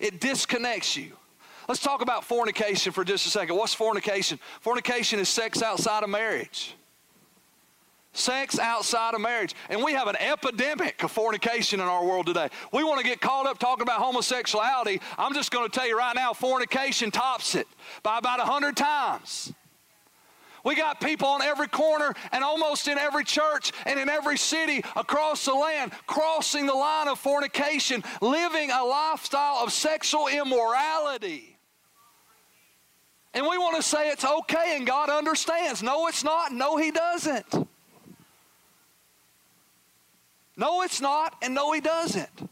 It 0.00 0.20
disconnects 0.20 0.96
you. 0.96 1.12
Let's 1.68 1.80
talk 1.80 2.02
about 2.02 2.24
fornication 2.24 2.92
for 2.92 3.04
just 3.04 3.26
a 3.26 3.30
second. 3.30 3.56
What's 3.56 3.74
fornication? 3.74 4.38
Fornication 4.60 5.20
is 5.20 5.28
sex 5.28 5.62
outside 5.62 6.02
of 6.02 6.10
marriage. 6.10 6.74
Sex 8.14 8.58
outside 8.58 9.14
of 9.14 9.20
marriage. 9.20 9.54
And 9.70 9.82
we 9.82 9.92
have 9.94 10.06
an 10.06 10.16
epidemic 10.16 11.02
of 11.02 11.10
fornication 11.10 11.80
in 11.80 11.86
our 11.86 12.04
world 12.04 12.26
today. 12.26 12.50
We 12.72 12.84
want 12.84 13.00
to 13.00 13.06
get 13.06 13.20
caught 13.20 13.46
up 13.46 13.58
talking 13.58 13.82
about 13.82 14.02
homosexuality. 14.02 15.00
I'm 15.16 15.32
just 15.32 15.50
going 15.50 15.70
to 15.70 15.74
tell 15.74 15.86
you 15.86 15.96
right 15.96 16.14
now 16.14 16.34
fornication 16.34 17.10
tops 17.10 17.54
it 17.54 17.66
by 18.02 18.18
about 18.18 18.38
100 18.38 18.76
times. 18.76 19.54
We 20.64 20.74
got 20.76 21.00
people 21.00 21.28
on 21.28 21.42
every 21.42 21.68
corner 21.68 22.14
and 22.30 22.44
almost 22.44 22.88
in 22.88 22.98
every 22.98 23.24
church 23.24 23.72
and 23.84 23.98
in 23.98 24.08
every 24.08 24.38
city 24.38 24.84
across 24.96 25.44
the 25.44 25.54
land 25.54 25.92
crossing 26.06 26.66
the 26.66 26.74
line 26.74 27.08
of 27.08 27.18
fornication, 27.18 28.04
living 28.20 28.70
a 28.70 28.84
lifestyle 28.84 29.56
of 29.56 29.72
sexual 29.72 30.28
immorality. 30.28 31.56
And 33.34 33.46
we 33.46 33.58
want 33.58 33.76
to 33.76 33.82
say 33.82 34.10
it's 34.10 34.24
okay 34.24 34.76
and 34.76 34.86
God 34.86 35.08
understands. 35.08 35.82
No, 35.82 36.06
it's 36.06 36.22
not. 36.22 36.52
No, 36.52 36.76
He 36.76 36.90
doesn't. 36.90 37.68
No, 40.56 40.82
it's 40.82 41.00
not, 41.00 41.34
and 41.42 41.54
no, 41.54 41.72
He 41.72 41.80
doesn't. 41.80 42.50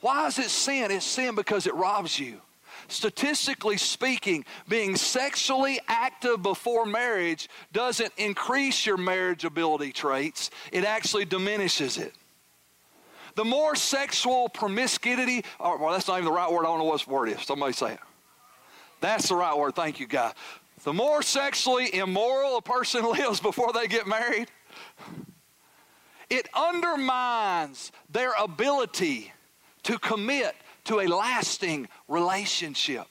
Why 0.00 0.26
is 0.26 0.38
it 0.38 0.50
sin? 0.50 0.90
It's 0.90 1.06
sin 1.06 1.34
because 1.34 1.66
it 1.66 1.74
robs 1.74 2.18
you. 2.18 2.40
Statistically 2.88 3.76
speaking, 3.76 4.44
being 4.68 4.96
sexually 4.96 5.80
active 5.88 6.42
before 6.42 6.86
marriage 6.86 7.48
doesn't 7.72 8.12
increase 8.16 8.86
your 8.86 8.96
marriageability 8.96 9.92
traits, 9.92 10.50
it 10.72 10.84
actually 10.84 11.24
diminishes 11.24 11.98
it. 11.98 12.14
The 13.34 13.44
more 13.44 13.76
sexual 13.76 14.48
promiscuity, 14.48 15.44
or, 15.58 15.78
well, 15.78 15.92
that's 15.92 16.08
not 16.08 16.14
even 16.14 16.24
the 16.26 16.32
right 16.32 16.50
word, 16.50 16.60
I 16.60 16.68
don't 16.68 16.78
know 16.78 16.84
what 16.84 17.06
word 17.06 17.28
is. 17.28 17.42
Somebody 17.42 17.74
say 17.74 17.92
it. 17.92 18.00
That's 19.00 19.28
the 19.28 19.36
right 19.36 19.56
word. 19.56 19.74
Thank 19.74 20.00
you, 20.00 20.06
God. 20.06 20.34
The 20.84 20.92
more 20.92 21.22
sexually 21.22 21.94
immoral 21.94 22.56
a 22.56 22.62
person 22.62 23.04
lives 23.10 23.40
before 23.40 23.72
they 23.72 23.88
get 23.88 24.06
married, 24.06 24.48
it 26.30 26.48
undermines 26.54 27.92
their 28.10 28.32
ability 28.38 29.32
to 29.84 29.98
commit 29.98 30.54
to 30.86 31.00
a 31.00 31.06
lasting 31.06 31.88
relationship. 32.08 33.06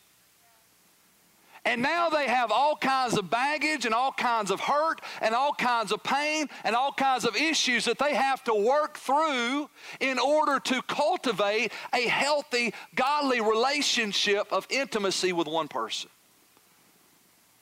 And 1.66 1.82
now 1.82 2.10
they 2.10 2.28
have 2.28 2.52
all 2.52 2.76
kinds 2.76 3.18
of 3.18 3.32
baggage 3.32 3.86
and 3.86 3.96
all 3.96 4.12
kinds 4.12 4.52
of 4.52 4.60
hurt 4.60 5.02
and 5.20 5.34
all 5.34 5.52
kinds 5.52 5.92
of 5.92 6.04
pain 6.04 6.48
and 6.64 6.76
all 6.76 6.94
kinds 6.94 7.26
of 7.26 7.36
issues 7.36 7.86
that 7.86 7.98
they 7.98 8.14
have 8.14 8.44
to 8.44 8.54
work 8.54 8.98
through 8.98 9.68
in 10.00 10.20
order 10.20 10.60
to 10.60 10.82
cultivate 10.84 11.72
a 11.92 12.08
healthy, 12.08 12.72
godly 12.94 13.42
relationship 13.42 14.52
of 14.52 14.68
intimacy 14.70 15.34
with 15.34 15.48
one 15.48 15.68
person. 15.68 16.12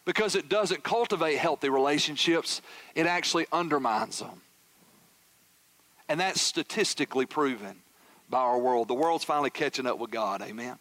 Because 0.04 0.36
it 0.36 0.50
doesn't 0.50 0.84
cultivate 0.84 1.38
healthy 1.38 1.70
relationships, 1.70 2.62
it 2.96 3.06
actually 3.06 3.46
undermines 3.54 4.20
them. 4.20 4.42
And 6.10 6.20
that's 6.20 6.42
statistically 6.42 7.26
proven 7.26 7.83
by 8.34 8.40
our 8.40 8.58
world. 8.58 8.88
The 8.88 8.96
world's 8.96 9.24
finally 9.24 9.52
catching 9.52 9.86
up 9.86 10.00
with 10.00 10.10
God. 10.10 10.42
Amen. 10.42 10.76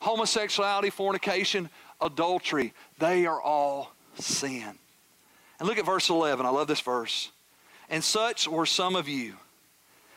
Homosexuality, 0.00 0.90
fornication, 0.90 1.70
adultery, 2.02 2.74
they 2.98 3.24
are 3.24 3.40
all 3.40 3.94
sin. 4.18 4.78
And 5.58 5.66
look 5.66 5.78
at 5.78 5.86
verse 5.86 6.10
11. 6.10 6.44
I 6.44 6.50
love 6.50 6.66
this 6.66 6.80
verse. 6.80 7.30
And 7.88 8.04
such 8.04 8.46
were 8.46 8.66
some 8.66 8.94
of 8.94 9.08
you, 9.08 9.36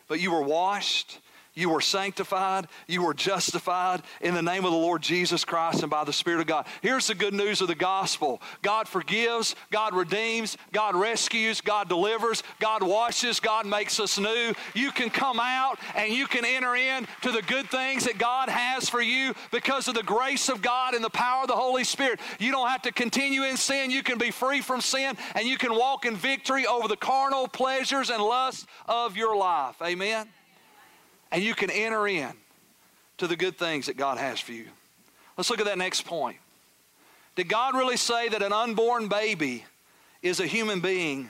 but 0.10 0.20
you 0.20 0.32
were 0.32 0.42
washed 0.42 1.20
you 1.56 1.70
were 1.70 1.82
sanctified. 1.82 2.68
You 2.86 3.04
were 3.04 3.14
justified 3.14 4.02
in 4.20 4.34
the 4.34 4.42
name 4.42 4.66
of 4.66 4.72
the 4.72 4.78
Lord 4.78 5.02
Jesus 5.02 5.46
Christ 5.46 5.82
and 5.82 5.90
by 5.90 6.04
the 6.04 6.14
Spirit 6.14 6.42
of 6.42 6.48
God. 6.48 6.68
Here's 6.82 7.08
the 7.08 7.16
good 7.16 7.34
news 7.34 7.62
of 7.62 7.70
the 7.70 7.76
gospel 7.76 8.42
God 8.62 8.88
forgives, 8.88 9.56
God 9.72 9.96
redeems, 9.96 10.58
God 10.74 10.96
rescues, 10.96 11.62
God 11.62 11.88
delivers, 11.88 12.44
God 12.60 12.84
washes, 12.84 13.40
God 13.40 13.66
makes 13.66 14.00
us 14.02 14.20
new. 14.20 14.54
You 14.74 14.92
can 14.92 15.10
come 15.10 15.40
out 15.40 15.80
and 15.96 16.12
you 16.14 16.28
can 16.28 16.44
enter 16.44 16.76
in 16.76 17.08
to 17.22 17.32
the 17.32 17.42
good 17.42 17.70
things 17.70 18.04
that 18.04 18.18
God 18.18 18.50
has 18.50 18.90
for 18.90 19.02
you 19.02 19.34
because 19.52 19.88
of 19.88 19.96
the 19.96 20.04
grace 20.04 20.50
of 20.50 20.62
God 20.62 20.94
and 20.94 21.04
the 21.04 21.10
power 21.10 21.44
of 21.44 21.48
the 21.48 21.56
Holy 21.56 21.86
Spirit. 21.86 22.20
You 22.38 22.52
don't 22.52 22.68
have 22.68 22.82
to 22.82 22.92
continue 22.92 23.44
in 23.44 23.56
sin. 23.56 23.92
You 23.92 24.04
can 24.04 24.18
be 24.18 24.32
free 24.32 24.60
from 24.60 24.82
sin 24.82 25.16
and 25.36 25.48
you 25.48 25.58
can 25.58 25.74
walk 25.74 26.06
in 26.06 26.18
victory 26.18 26.68
over 26.68 26.90
the 26.90 26.98
carnal 26.98 27.48
pleasures 27.48 28.10
and 28.10 28.22
lusts 28.22 28.68
of 28.88 29.16
your 29.16 29.38
life. 29.38 29.76
Amen 29.82 30.28
and 31.32 31.44
you 31.44 31.54
can 31.54 31.70
enter 31.70 32.08
in 32.08 32.32
to 33.18 33.28
the 33.28 33.36
good 33.36 33.58
things 33.58 33.86
that 33.88 33.98
God 33.98 34.18
has 34.18 34.40
for 34.40 34.52
you. 34.52 34.66
Let's 35.38 35.50
look 35.50 35.60
at 35.60 35.66
that 35.66 35.78
next 35.78 36.06
point. 36.06 36.38
Did 37.36 37.50
God 37.50 37.76
really 37.76 37.98
say 37.98 38.30
that 38.30 38.42
an 38.42 38.54
unborn 38.54 39.08
baby 39.08 39.66
is 40.22 40.40
a 40.40 40.48
human 40.48 40.80
being 40.80 41.30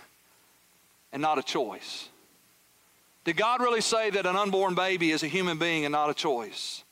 and 1.12 1.22
not 1.22 1.38
a 1.40 1.44
choice? 1.44 2.10
Did 3.24 3.38
God 3.38 3.60
really 3.60 3.82
say 3.82 4.12
that 4.12 4.28
an 4.28 4.36
unborn 4.36 4.76
baby 4.76 5.12
is 5.12 5.24
a 5.24 5.28
human 5.28 5.58
being 5.58 5.84
and 5.86 5.92
not 5.92 6.12
a 6.12 6.14
choice? 6.14 6.84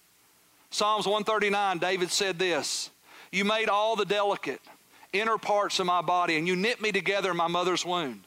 Psalms 0.72 1.06
139, 1.06 1.78
David 1.78 2.10
said 2.10 2.40
this 2.40 2.90
You 3.32 3.46
made 3.46 3.70
all 3.70 3.96
the 3.96 4.06
delicate 4.06 4.62
inner 5.14 5.38
parts 5.38 5.80
of 5.80 5.86
my 5.86 6.02
body, 6.02 6.38
and 6.38 6.48
you 6.48 6.56
knit 6.56 6.82
me 6.82 6.92
together 6.92 7.30
in 7.30 7.38
my 7.38 7.48
mother's 7.48 7.86
womb. 7.86 8.24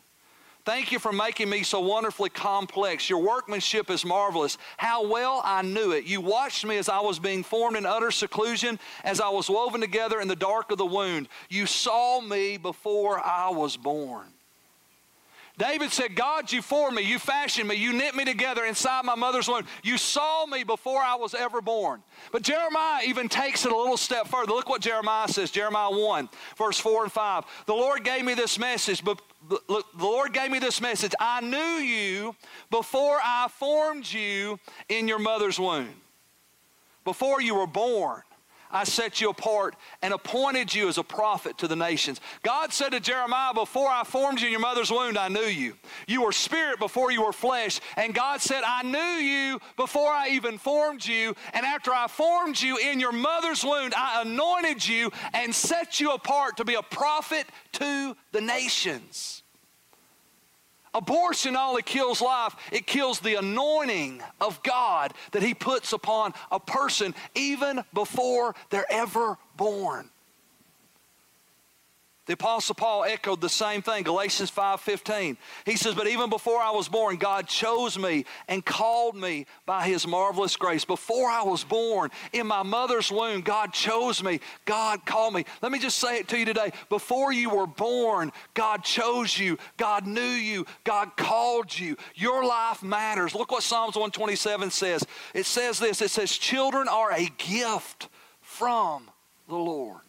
Thank 0.66 0.90
you 0.90 0.98
for 0.98 1.12
making 1.12 1.48
me 1.48 1.62
so 1.62 1.78
wonderfully 1.78 2.28
complex. 2.28 3.08
Your 3.08 3.20
workmanship 3.20 3.88
is 3.88 4.04
marvelous. 4.04 4.58
How 4.78 5.06
well 5.06 5.40
I 5.44 5.62
knew 5.62 5.92
it. 5.92 6.06
You 6.06 6.20
watched 6.20 6.66
me 6.66 6.76
as 6.76 6.88
I 6.88 6.98
was 6.98 7.20
being 7.20 7.44
formed 7.44 7.76
in 7.76 7.86
utter 7.86 8.10
seclusion, 8.10 8.80
as 9.04 9.20
I 9.20 9.28
was 9.28 9.48
woven 9.48 9.80
together 9.80 10.20
in 10.20 10.26
the 10.26 10.34
dark 10.34 10.72
of 10.72 10.78
the 10.78 10.84
wound. 10.84 11.28
You 11.48 11.66
saw 11.66 12.20
me 12.20 12.56
before 12.56 13.24
I 13.24 13.50
was 13.50 13.76
born. 13.76 14.26
David 15.58 15.90
said, 15.90 16.14
God, 16.14 16.52
you 16.52 16.60
formed 16.60 16.96
me, 16.96 17.02
you 17.02 17.18
fashioned 17.18 17.68
me, 17.68 17.76
you 17.76 17.94
knit 17.94 18.14
me 18.14 18.26
together 18.26 18.66
inside 18.66 19.06
my 19.06 19.14
mother's 19.14 19.48
womb. 19.48 19.64
You 19.82 19.96
saw 19.96 20.44
me 20.44 20.64
before 20.64 21.00
I 21.00 21.14
was 21.14 21.34
ever 21.34 21.62
born. 21.62 22.02
But 22.30 22.42
Jeremiah 22.42 23.02
even 23.06 23.30
takes 23.30 23.64
it 23.64 23.72
a 23.72 23.76
little 23.76 23.96
step 23.96 24.28
further. 24.28 24.52
Look 24.52 24.68
what 24.68 24.82
Jeremiah 24.82 25.28
says, 25.28 25.50
Jeremiah 25.50 25.90
1, 25.90 26.28
verse 26.58 26.78
4 26.78 27.04
and 27.04 27.12
5. 27.12 27.44
The 27.64 27.72
Lord 27.72 28.04
gave 28.04 28.22
me 28.22 28.34
this 28.34 28.58
message, 28.58 29.02
but 29.02 29.18
look, 29.48 29.86
the 29.96 30.04
Lord 30.04 30.34
gave 30.34 30.50
me 30.50 30.58
this 30.58 30.82
message. 30.82 31.14
I 31.18 31.40
knew 31.40 31.56
you 31.56 32.36
before 32.70 33.18
I 33.24 33.48
formed 33.48 34.12
you 34.12 34.60
in 34.90 35.08
your 35.08 35.18
mother's 35.18 35.58
womb. 35.58 35.88
Before 37.04 37.40
you 37.40 37.54
were 37.54 37.66
born, 37.66 38.20
I 38.70 38.84
set 38.84 39.20
you 39.20 39.30
apart 39.30 39.76
and 40.02 40.12
appointed 40.12 40.74
you 40.74 40.88
as 40.88 40.98
a 40.98 41.02
prophet 41.02 41.58
to 41.58 41.68
the 41.68 41.76
nations. 41.76 42.20
God 42.42 42.72
said 42.72 42.90
to 42.90 43.00
Jeremiah, 43.00 43.54
Before 43.54 43.88
I 43.88 44.04
formed 44.04 44.40
you 44.40 44.46
in 44.46 44.52
your 44.52 44.60
mother's 44.60 44.90
womb, 44.90 45.16
I 45.18 45.28
knew 45.28 45.40
you. 45.40 45.74
You 46.06 46.22
were 46.22 46.32
spirit 46.32 46.78
before 46.78 47.10
you 47.10 47.24
were 47.24 47.32
flesh. 47.32 47.80
And 47.96 48.14
God 48.14 48.40
said, 48.40 48.62
I 48.66 48.82
knew 48.82 48.98
you 48.98 49.60
before 49.76 50.10
I 50.10 50.30
even 50.30 50.58
formed 50.58 51.04
you. 51.06 51.34
And 51.52 51.64
after 51.64 51.92
I 51.92 52.08
formed 52.08 52.60
you 52.60 52.76
in 52.78 53.00
your 53.00 53.12
mother's 53.12 53.64
womb, 53.64 53.92
I 53.96 54.22
anointed 54.22 54.86
you 54.86 55.10
and 55.32 55.54
set 55.54 56.00
you 56.00 56.12
apart 56.12 56.56
to 56.58 56.64
be 56.64 56.74
a 56.74 56.82
prophet 56.82 57.46
to 57.72 58.16
the 58.32 58.40
nations. 58.40 59.42
Abortion 60.94 61.54
not 61.54 61.70
only 61.70 61.82
kills 61.82 62.20
life, 62.20 62.54
it 62.72 62.86
kills 62.86 63.20
the 63.20 63.34
anointing 63.34 64.22
of 64.40 64.62
God 64.62 65.12
that 65.32 65.42
He 65.42 65.54
puts 65.54 65.92
upon 65.92 66.32
a 66.50 66.60
person 66.60 67.14
even 67.34 67.82
before 67.92 68.54
they're 68.70 68.90
ever 68.90 69.38
born. 69.56 70.10
The 72.26 72.32
Apostle 72.32 72.74
Paul 72.74 73.04
echoed 73.04 73.40
the 73.40 73.48
same 73.48 73.82
thing, 73.82 74.02
Galatians 74.02 74.50
5:15. 74.50 75.36
He 75.64 75.76
says, 75.76 75.94
But 75.94 76.08
even 76.08 76.28
before 76.28 76.60
I 76.60 76.72
was 76.72 76.88
born, 76.88 77.16
God 77.16 77.46
chose 77.46 77.96
me 77.96 78.24
and 78.48 78.64
called 78.64 79.14
me 79.14 79.46
by 79.64 79.86
his 79.86 80.08
marvelous 80.08 80.56
grace. 80.56 80.84
Before 80.84 81.30
I 81.30 81.44
was 81.44 81.62
born, 81.62 82.10
in 82.32 82.48
my 82.48 82.64
mother's 82.64 83.12
womb, 83.12 83.42
God 83.42 83.72
chose 83.72 84.24
me. 84.24 84.40
God 84.64 85.06
called 85.06 85.34
me. 85.34 85.44
Let 85.62 85.70
me 85.70 85.78
just 85.78 85.98
say 85.98 86.18
it 86.18 86.26
to 86.28 86.38
you 86.38 86.44
today. 86.44 86.72
Before 86.88 87.32
you 87.32 87.50
were 87.50 87.68
born, 87.68 88.32
God 88.54 88.82
chose 88.82 89.38
you. 89.38 89.56
God 89.76 90.04
knew 90.04 90.20
you. 90.20 90.66
God 90.82 91.16
called 91.16 91.78
you. 91.78 91.96
Your 92.16 92.44
life 92.44 92.82
matters. 92.82 93.36
Look 93.36 93.52
what 93.52 93.62
Psalms 93.62 93.94
127 93.94 94.72
says. 94.72 95.06
It 95.32 95.46
says 95.46 95.78
this 95.78 96.02
it 96.02 96.10
says, 96.10 96.36
Children 96.36 96.88
are 96.88 97.12
a 97.12 97.30
gift 97.38 98.08
from 98.40 99.08
the 99.46 99.54
Lord. 99.54 100.05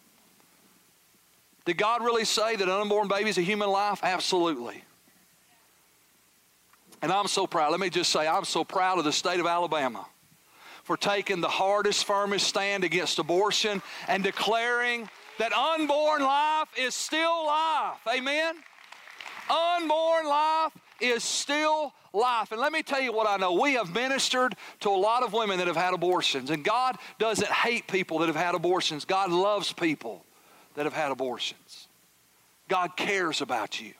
Did 1.68 1.78
God 1.78 2.02
really 2.02 2.24
say 2.24 2.56
that 2.56 2.64
an 2.64 2.74
unborn 2.74 3.10
baby 3.10 3.30
is 3.30 3.38
a 3.38 3.42
human 3.42 3.70
life? 3.70 4.00
Absolutely. 4.02 4.86
And 7.02 7.12
I'm 7.12 7.28
so 7.28 7.46
proud. 7.46 7.72
Let 7.72 7.82
me 7.82 7.90
just 7.90 8.10
say, 8.10 8.26
I'm 8.26 8.46
so 8.46 8.64
proud 8.64 9.00
of 9.00 9.04
the 9.04 9.12
state 9.12 9.42
of 9.42 9.46
Alabama 9.46 10.06
for 10.86 10.96
taking 10.96 11.42
the 11.42 11.50
hardest, 11.50 12.06
firmest 12.06 12.48
stand 12.48 12.86
against 12.86 13.20
abortion 13.20 13.82
and 14.08 14.24
declaring 14.24 15.10
that 15.40 15.52
unborn 15.52 16.22
life 16.22 16.70
is 16.78 16.96
still 16.96 17.46
life. 17.46 18.00
Amen? 18.16 18.56
Unborn 19.50 20.26
life 20.26 20.72
is 21.02 21.22
still 21.22 21.92
life. 22.14 22.54
And 22.54 22.62
let 22.62 22.72
me 22.72 22.82
tell 22.82 23.02
you 23.02 23.12
what 23.12 23.28
I 23.28 23.36
know. 23.36 23.60
We 23.60 23.74
have 23.74 23.94
ministered 23.94 24.56
to 24.80 24.90
a 24.90 24.96
lot 24.96 25.22
of 25.22 25.34
women 25.34 25.58
that 25.58 25.68
have 25.68 25.76
had 25.76 25.94
abortions. 25.94 26.50
And 26.50 26.64
God 26.64 26.96
doesn't 27.20 27.52
hate 27.52 27.90
people 27.90 28.20
that 28.20 28.28
have 28.28 28.38
had 28.38 28.56
abortions, 28.56 29.04
God 29.04 29.32
loves 29.32 29.74
people 29.74 30.24
that 30.78 30.86
have 30.86 30.94
had 30.94 31.12
abortions. 31.12 31.88
God 32.70 32.96
cares 32.96 33.42
about 33.42 33.82
you. 33.82 33.94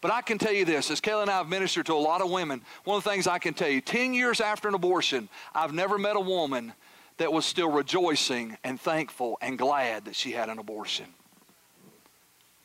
But 0.00 0.12
I 0.12 0.22
can 0.22 0.38
tell 0.38 0.52
you 0.52 0.64
this, 0.64 0.88
as 0.88 1.00
Kelly 1.00 1.22
and 1.22 1.30
I 1.30 1.38
have 1.38 1.48
ministered 1.48 1.86
to 1.86 1.94
a 1.94 1.96
lot 1.96 2.22
of 2.22 2.30
women, 2.30 2.62
one 2.84 2.96
of 2.96 3.04
the 3.04 3.10
things 3.10 3.26
I 3.26 3.40
can 3.40 3.54
tell 3.54 3.68
you, 3.68 3.80
10 3.80 4.14
years 4.14 4.40
after 4.40 4.68
an 4.68 4.74
abortion, 4.74 5.28
I've 5.52 5.74
never 5.74 5.98
met 5.98 6.14
a 6.14 6.20
woman 6.20 6.72
that 7.16 7.32
was 7.32 7.44
still 7.44 7.70
rejoicing 7.70 8.56
and 8.62 8.80
thankful 8.80 9.36
and 9.42 9.58
glad 9.58 10.04
that 10.04 10.14
she 10.14 10.30
had 10.30 10.48
an 10.48 10.60
abortion. 10.60 11.06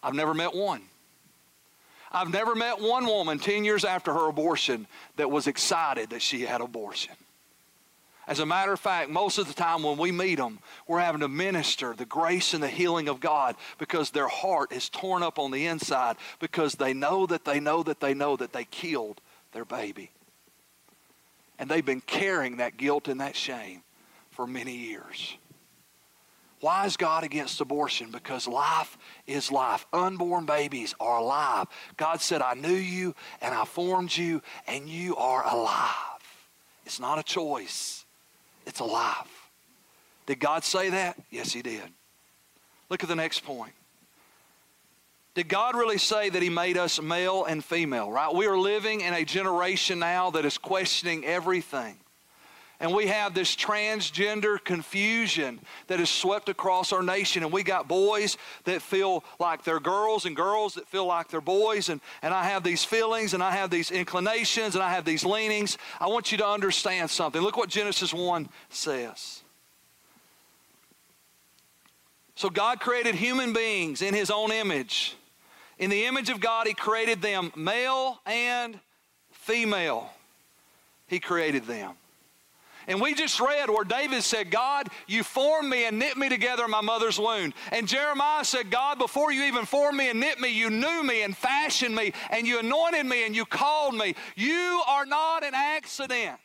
I've 0.04 0.14
never 0.14 0.36
met 0.36 0.54
one. 0.54 0.84
I've 2.12 2.32
never 2.32 2.54
met 2.54 2.80
one 2.80 3.08
woman 3.08 3.40
10 3.40 3.66
years 3.66 3.84
after 3.84 4.14
her 4.14 4.30
abortion 4.30 4.86
that 5.16 5.32
was 5.32 5.48
excited 5.48 6.12
that 6.12 6.22
she 6.22 6.44
had 6.44 6.62
abortion. 6.62 7.16
As 8.28 8.40
a 8.40 8.46
matter 8.46 8.74
of 8.74 8.80
fact, 8.80 9.10
most 9.10 9.38
of 9.38 9.48
the 9.48 9.54
time 9.54 9.84
when 9.84 9.98
we 9.98 10.12
meet 10.12 10.36
them, 10.36 10.60
we're 10.88 11.00
having 11.00 11.22
to 11.22 11.28
minister 11.28 11.94
the 11.94 12.06
grace 12.06 12.54
and 12.54 12.64
the 12.64 12.68
healing 12.68 13.08
of 13.08 13.20
God 13.20 13.56
because 13.78 14.10
their 14.10 14.28
heart 14.28 14.72
is 14.72 14.90
torn 14.90 15.22
up 15.22 15.38
on 15.38 15.52
the 15.52 15.68
inside 15.68 16.18
because 16.40 16.74
they 16.74 16.94
know 16.94 17.26
that 17.28 17.46
they 17.46 17.60
know 17.60 17.84
that 17.84 18.00
they 18.00 18.14
know 18.14 18.36
that 18.36 18.52
they 18.52 18.64
killed 18.66 19.22
their 19.52 19.66
baby. 19.66 20.12
And 21.60 21.70
they've 21.70 21.86
been 21.86 22.02
carrying 22.02 22.58
that 22.58 22.78
guilt 22.78 23.08
and 23.08 23.22
that 23.22 23.36
shame 23.36 23.84
for 24.32 24.48
many 24.48 24.76
years. 24.76 25.38
Why 26.62 26.86
is 26.86 26.98
God 26.98 27.24
against 27.24 27.62
abortion? 27.62 28.12
Because 28.12 28.48
life 28.48 28.98
is 29.28 29.52
life. 29.52 29.86
Unborn 29.94 30.46
babies 30.46 30.96
are 31.00 31.20
alive. 31.20 31.68
God 31.96 32.22
said, 32.22 32.42
I 32.42 32.56
knew 32.56 32.74
you 32.74 33.14
and 33.42 33.54
I 33.54 33.66
formed 33.66 34.16
you, 34.16 34.42
and 34.68 34.90
you 34.90 35.16
are 35.16 35.46
alive. 35.46 35.96
It's 36.86 37.00
not 37.00 37.20
a 37.20 37.24
choice, 37.24 38.05
it's 38.66 38.80
alive. 38.80 39.28
Did 40.26 40.40
God 40.40 40.64
say 40.64 40.90
that? 40.90 41.18
Yes, 41.30 41.54
He 41.54 41.62
did. 41.62 41.84
Look 42.90 43.04
at 43.04 43.10
the 43.10 43.16
next 43.16 43.42
point. 43.42 43.74
Did 45.36 45.50
God 45.50 45.76
really 45.76 45.98
say 45.98 46.30
that 46.30 46.42
He 46.42 46.50
made 46.50 46.78
us 46.78 47.02
male 47.02 47.46
and 47.46 47.64
female, 47.64 48.12
right? 48.12 48.34
We 48.34 48.48
are 48.48 48.58
living 48.58 49.02
in 49.02 49.14
a 49.14 49.26
generation 49.26 50.00
now 50.00 50.32
that 50.32 50.46
is 50.46 50.58
questioning 50.58 51.26
everything. 51.26 51.98
And 52.80 52.94
we 52.94 53.08
have 53.08 53.34
this 53.34 53.56
transgender 53.56 54.62
confusion 54.62 55.60
that 55.88 56.00
is 56.00 56.10
swept 56.10 56.50
across 56.50 56.92
our 56.92 57.02
nation. 57.02 57.44
And 57.44 57.52
we 57.52 57.64
got 57.64 57.88
boys 57.88 58.38
that 58.66 58.82
feel 58.82 59.24
like 59.40 59.64
they're 59.64 59.80
girls 59.80 60.26
and 60.26 60.36
girls 60.36 60.74
that 60.74 60.88
feel 60.88 61.06
like 61.06 61.30
they're 61.30 61.40
boys. 61.40 61.88
And, 61.88 62.02
and 62.22 62.34
I 62.34 62.44
have 62.44 62.64
these 62.64 62.84
feelings 62.84 63.34
and 63.34 63.42
I 63.42 63.52
have 63.52 63.70
these 63.70 63.92
inclinations 63.92 64.76
and 64.76 64.84
I 64.84 64.92
have 64.92 65.06
these 65.06 65.24
leanings. 65.24 65.78
I 66.02 66.08
want 66.08 66.32
you 66.32 66.38
to 66.40 66.48
understand 66.48 67.10
something. 67.10 67.42
Look 67.42 67.56
what 67.56 67.70
Genesis 67.70 68.14
1 68.14 68.50
says. 68.70 69.42
So 72.36 72.50
God 72.50 72.82
created 72.82 73.16
human 73.16 73.54
beings 73.54 74.02
in 74.02 74.14
his 74.14 74.30
own 74.30 74.52
image. 74.52 75.16
In 75.78 75.90
the 75.90 76.06
image 76.06 76.30
of 76.30 76.42
God, 76.42 76.68
he 76.68 76.74
created 76.74 77.22
them 77.22 77.54
male 77.56 78.20
and 78.26 78.78
female. 79.32 80.10
He 81.08 81.20
created 81.20 81.66
them. 81.66 81.94
And 82.88 83.02
we 83.02 83.14
just 83.14 83.40
read 83.40 83.70
where 83.70 83.84
David 83.84 84.24
said, 84.24 84.52
God, 84.52 84.90
you 85.08 85.24
formed 85.24 85.70
me 85.70 85.86
and 85.86 85.98
knit 85.98 86.18
me 86.18 86.30
together 86.30 86.66
in 86.66 86.72
my 86.72 86.82
mother's 86.82 87.20
womb. 87.20 87.54
And 87.72 87.88
Jeremiah 87.88 88.46
said, 88.46 88.70
God, 88.70 89.00
before 89.00 89.32
you 89.32 89.44
even 89.46 89.66
formed 89.66 89.98
me 89.98 90.10
and 90.10 90.20
knit 90.20 90.40
me, 90.40 90.50
you 90.50 90.70
knew 90.70 91.04
me 91.04 91.24
and 91.24 91.36
fashioned 91.36 91.96
me 91.96 92.14
and 92.30 92.46
you 92.46 92.60
anointed 92.60 93.06
me 93.06 93.26
and 93.26 93.36
you 93.36 93.46
called 93.46 93.96
me. 93.96 94.16
You 94.36 94.82
are 94.88 95.06
not 95.06 95.44
an 95.44 95.54
accident. 95.56 96.40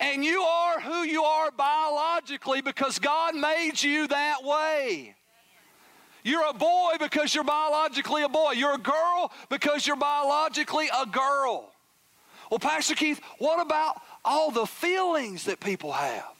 And 0.00 0.24
you 0.24 0.42
are 0.42 0.80
who 0.80 1.02
you 1.02 1.22
are 1.22 1.52
biologically 1.52 2.60
because 2.60 2.98
God 2.98 3.36
made 3.36 3.80
you 3.80 4.08
that 4.08 4.42
way. 4.42 5.14
You're 6.24 6.48
a 6.48 6.54
boy 6.54 6.94
because 7.00 7.34
you're 7.34 7.44
biologically 7.44 8.22
a 8.22 8.28
boy. 8.28 8.52
You're 8.52 8.74
a 8.74 8.78
girl 8.78 9.32
because 9.48 9.86
you're 9.86 9.96
biologically 9.96 10.88
a 10.88 11.06
girl. 11.06 11.72
Well, 12.50 12.58
Pastor 12.58 12.94
Keith, 12.94 13.20
what 13.38 13.64
about 13.64 14.02
all 14.24 14.50
the 14.50 14.66
feelings 14.66 15.44
that 15.44 15.60
people 15.60 15.92
have? 15.92 16.32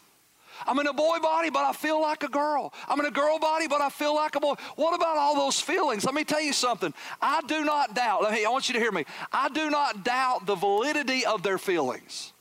I'm 0.67 0.79
in 0.79 0.87
a 0.87 0.93
boy 0.93 1.19
body, 1.19 1.51
but 1.51 1.65
I 1.65 1.73
feel 1.73 2.01
like 2.01 2.23
a 2.23 2.29
girl. 2.29 2.73
I'm 2.89 3.01
in 3.01 3.07
a 3.07 3.11
girl 3.11 3.39
body, 3.39 3.67
but 3.67 3.81
I 3.81 3.89
feel 3.89 4.15
like 4.15 4.37
a 4.37 4.41
boy. 4.41 4.55
What 4.77 4.95
about 4.95 5.17
all 5.17 5.35
those 5.35 5.61
feelings? 5.61 6.05
Let 6.05 6.15
me 6.15 6.25
tell 6.25 6.41
you 6.41 6.53
something. 6.53 6.93
I 7.21 7.41
do 7.47 7.65
not 7.65 7.95
doubt, 7.95 8.23
let 8.23 8.33
me, 8.33 8.45
I 8.45 8.49
want 8.49 8.69
you 8.69 8.75
to 8.75 8.81
hear 8.81 8.93
me. 8.93 9.05
I 9.33 9.49
do 9.49 9.71
not 9.71 10.05
doubt 10.05 10.47
the 10.47 10.55
validity 10.55 11.27
of 11.27 11.43
their 11.43 11.59
feelings. 11.59 12.33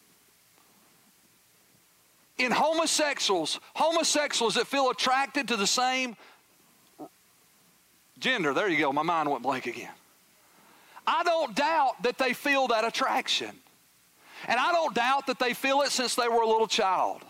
In 2.37 2.51
homosexuals, 2.51 3.59
homosexuals 3.75 4.55
that 4.55 4.67
feel 4.67 4.89
attracted 4.89 5.47
to 5.49 5.57
the 5.57 5.67
same 5.67 6.15
gender, 8.19 8.53
there 8.53 8.67
you 8.67 8.77
go, 8.77 8.91
my 8.91 9.03
mind 9.03 9.29
went 9.29 9.43
blank 9.43 9.67
again. 9.67 9.91
I 11.05 11.23
don't 11.23 11.55
doubt 11.55 12.03
that 12.03 12.17
they 12.17 12.33
feel 12.33 12.67
that 12.67 12.85
attraction. 12.85 13.51
And 14.47 14.59
I 14.59 14.71
don't 14.71 14.95
doubt 14.95 15.27
that 15.27 15.39
they 15.39 15.53
feel 15.53 15.81
it 15.81 15.91
since 15.91 16.15
they 16.15 16.27
were 16.27 16.41
a 16.41 16.47
little 16.47 16.67
child. 16.67 17.23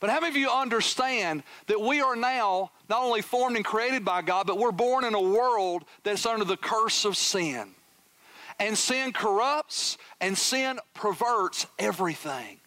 But 0.00 0.10
how 0.10 0.20
many 0.20 0.28
of 0.28 0.36
you 0.36 0.48
understand 0.48 1.42
that 1.66 1.80
we 1.80 2.00
are 2.00 2.14
now 2.14 2.70
not 2.88 3.02
only 3.02 3.20
formed 3.20 3.56
and 3.56 3.64
created 3.64 4.04
by 4.04 4.22
God, 4.22 4.46
but 4.46 4.58
we're 4.58 4.70
born 4.70 5.04
in 5.04 5.14
a 5.14 5.20
world 5.20 5.84
that's 6.04 6.24
under 6.24 6.44
the 6.44 6.56
curse 6.56 7.04
of 7.04 7.16
sin? 7.16 7.70
And 8.60 8.76
sin 8.76 9.12
corrupts 9.12 9.98
and 10.20 10.36
sin 10.36 10.78
perverts 10.94 11.66
everything. 11.78 12.60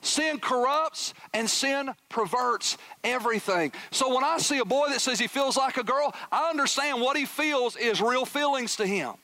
Sin 0.00 0.38
corrupts 0.38 1.14
and 1.34 1.48
sin 1.48 1.92
perverts 2.08 2.78
everything. 3.02 3.72
So 3.90 4.14
when 4.14 4.24
I 4.24 4.38
see 4.38 4.58
a 4.58 4.64
boy 4.64 4.88
that 4.88 5.00
says 5.00 5.18
he 5.18 5.26
feels 5.26 5.56
like 5.56 5.78
a 5.78 5.82
girl, 5.82 6.14
I 6.30 6.48
understand 6.50 7.00
what 7.00 7.16
he 7.16 7.24
feels 7.24 7.76
is 7.76 8.00
real 8.00 8.24
feelings 8.24 8.76
to 8.76 8.86
him. 8.86 9.14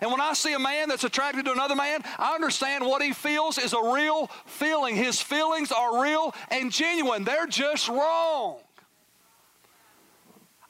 And 0.00 0.10
when 0.10 0.20
I 0.20 0.32
see 0.32 0.52
a 0.52 0.58
man 0.58 0.88
that's 0.88 1.04
attracted 1.04 1.44
to 1.46 1.52
another 1.52 1.76
man, 1.76 2.02
I 2.18 2.34
understand 2.34 2.84
what 2.84 3.02
he 3.02 3.12
feels 3.12 3.58
is 3.58 3.72
a 3.72 3.92
real 3.92 4.28
feeling. 4.46 4.96
His 4.96 5.20
feelings 5.20 5.72
are 5.72 6.02
real 6.02 6.34
and 6.50 6.70
genuine, 6.70 7.24
they're 7.24 7.46
just 7.46 7.88
wrong. 7.88 8.58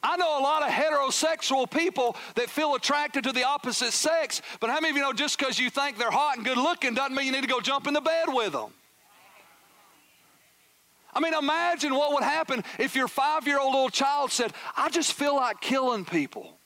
I 0.03 0.17
know 0.17 0.39
a 0.39 0.41
lot 0.41 0.63
of 0.63 0.69
heterosexual 0.69 1.69
people 1.69 2.15
that 2.35 2.49
feel 2.49 2.73
attracted 2.73 3.23
to 3.25 3.31
the 3.31 3.43
opposite 3.43 3.91
sex, 3.91 4.41
but 4.59 4.69
how 4.69 4.79
many 4.79 4.89
of 4.89 4.95
you 4.97 5.03
know 5.03 5.13
just 5.13 5.37
because 5.37 5.59
you 5.59 5.69
think 5.69 5.97
they're 5.97 6.09
hot 6.09 6.37
and 6.37 6.45
good 6.45 6.57
looking 6.57 6.95
doesn't 6.95 7.15
mean 7.15 7.27
you 7.27 7.31
need 7.31 7.43
to 7.43 7.47
go 7.47 7.59
jump 7.59 7.87
in 7.87 7.93
the 7.93 8.01
bed 8.01 8.25
with 8.27 8.53
them? 8.53 8.71
I 11.13 11.19
mean, 11.19 11.33
imagine 11.33 11.93
what 11.93 12.13
would 12.13 12.23
happen 12.23 12.63
if 12.79 12.95
your 12.95 13.07
five 13.07 13.45
year 13.45 13.59
old 13.59 13.73
little 13.73 13.89
child 13.89 14.31
said, 14.31 14.53
I 14.75 14.89
just 14.89 15.13
feel 15.13 15.35
like 15.35 15.61
killing 15.61 16.05
people. 16.05 16.57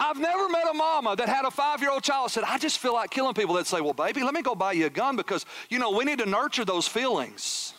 I've 0.00 0.18
never 0.18 0.48
met 0.48 0.68
a 0.70 0.74
mama 0.74 1.16
that 1.16 1.28
had 1.28 1.44
a 1.44 1.50
five 1.50 1.80
year 1.80 1.90
old 1.90 2.02
child 2.02 2.30
said, 2.30 2.44
I 2.44 2.58
just 2.58 2.78
feel 2.78 2.94
like 2.94 3.10
killing 3.10 3.34
people. 3.34 3.54
They'd 3.54 3.66
say, 3.66 3.80
Well, 3.80 3.94
baby, 3.94 4.22
let 4.22 4.32
me 4.32 4.42
go 4.42 4.54
buy 4.54 4.72
you 4.72 4.86
a 4.86 4.90
gun 4.90 5.16
because, 5.16 5.44
you 5.68 5.78
know, 5.78 5.90
we 5.90 6.04
need 6.04 6.18
to 6.20 6.26
nurture 6.26 6.64
those 6.64 6.86
feelings. 6.86 7.74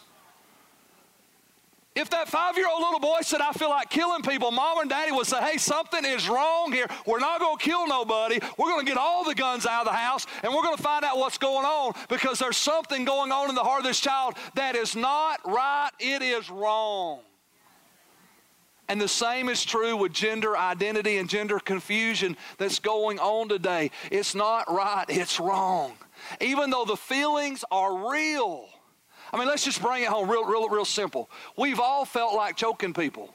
If 1.95 2.09
that 2.11 2.27
five 2.29 2.57
year 2.57 2.67
old 2.69 2.81
little 2.81 2.99
boy 2.99 3.19
said, 3.21 3.41
I 3.41 3.51
feel 3.53 3.69
like 3.69 3.89
killing 3.89 4.21
people, 4.21 4.51
mom 4.51 4.79
and 4.79 4.89
daddy 4.89 5.11
would 5.13 5.27
say, 5.27 5.41
Hey, 5.41 5.57
something 5.57 6.03
is 6.03 6.27
wrong 6.27 6.73
here. 6.73 6.87
We're 7.05 7.19
not 7.19 7.39
going 7.39 7.57
to 7.57 7.63
kill 7.63 7.87
nobody. 7.87 8.39
We're 8.57 8.69
going 8.69 8.85
to 8.85 8.89
get 8.91 8.97
all 8.97 9.23
the 9.23 9.35
guns 9.35 9.65
out 9.65 9.81
of 9.81 9.87
the 9.87 9.97
house 9.97 10.27
and 10.43 10.53
we're 10.53 10.61
going 10.61 10.77
to 10.77 10.83
find 10.83 11.05
out 11.05 11.17
what's 11.17 11.37
going 11.37 11.65
on 11.65 11.93
because 12.09 12.39
there's 12.39 12.57
something 12.57 13.05
going 13.05 13.31
on 13.31 13.49
in 13.49 13.55
the 13.55 13.63
heart 13.63 13.79
of 13.79 13.85
this 13.85 13.99
child 13.99 14.35
that 14.55 14.75
is 14.75 14.95
not 14.95 15.39
right. 15.45 15.89
It 15.99 16.21
is 16.21 16.49
wrong. 16.49 17.21
And 18.89 18.99
the 18.99 19.07
same 19.07 19.47
is 19.49 19.63
true 19.63 19.95
with 19.95 20.11
gender 20.13 20.57
identity 20.57 21.19
and 21.19 21.29
gender 21.29 21.59
confusion 21.59 22.35
that's 22.57 22.79
going 22.79 23.19
on 23.19 23.47
today. 23.47 23.91
It's 24.11 24.33
not 24.33 24.67
right, 24.67 25.05
it's 25.07 25.39
wrong. 25.39 25.93
Even 26.41 26.71
though 26.71 26.85
the 26.85 26.97
feelings 26.97 27.63
are 27.69 28.11
real. 28.11 28.67
I 29.31 29.37
mean, 29.37 29.47
let's 29.47 29.63
just 29.63 29.79
bring 29.79 30.01
it 30.01 30.09
home 30.09 30.27
real, 30.29 30.43
real, 30.43 30.67
real 30.69 30.85
simple. 30.85 31.29
We've 31.55 31.79
all 31.79 32.03
felt 32.03 32.33
like 32.33 32.57
choking 32.57 32.95
people. 32.95 33.31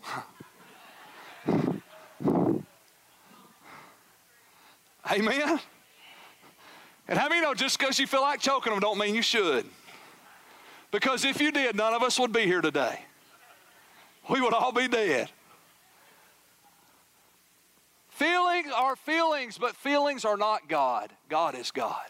Amen? 5.08 5.60
And 7.06 7.18
how 7.18 7.28
many 7.28 7.42
know 7.42 7.54
just 7.54 7.78
because 7.78 8.00
you 8.00 8.08
feel 8.08 8.22
like 8.22 8.40
choking 8.40 8.72
them 8.72 8.80
don't 8.80 8.98
mean 8.98 9.14
you 9.14 9.22
should? 9.22 9.66
Because 10.90 11.24
if 11.24 11.40
you 11.40 11.52
did, 11.52 11.76
none 11.76 11.94
of 11.94 12.02
us 12.02 12.18
would 12.18 12.32
be 12.32 12.44
here 12.44 12.60
today. 12.60 12.98
We 14.28 14.40
would 14.40 14.54
all 14.54 14.72
be 14.72 14.88
dead. 14.88 15.30
Feelings 18.14 18.68
are 18.72 18.94
feelings, 18.94 19.58
but 19.58 19.74
feelings 19.74 20.24
are 20.24 20.36
not 20.36 20.68
God. 20.68 21.10
God 21.28 21.56
is 21.56 21.72
God. 21.72 22.06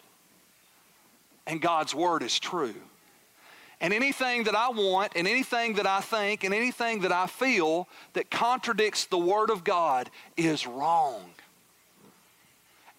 And 1.47 1.59
God's 1.59 1.95
word 1.95 2.21
is 2.21 2.39
true. 2.39 2.75
And 3.81 3.91
anything 3.91 4.43
that 4.43 4.55
I 4.55 4.69
want, 4.69 5.13
and 5.15 5.27
anything 5.27 5.73
that 5.73 5.87
I 5.87 6.01
think, 6.01 6.43
and 6.43 6.53
anything 6.53 7.01
that 7.01 7.11
I 7.11 7.25
feel 7.25 7.87
that 8.13 8.29
contradicts 8.29 9.05
the 9.05 9.17
word 9.17 9.49
of 9.49 9.63
God 9.63 10.11
is 10.37 10.67
wrong. 10.67 11.23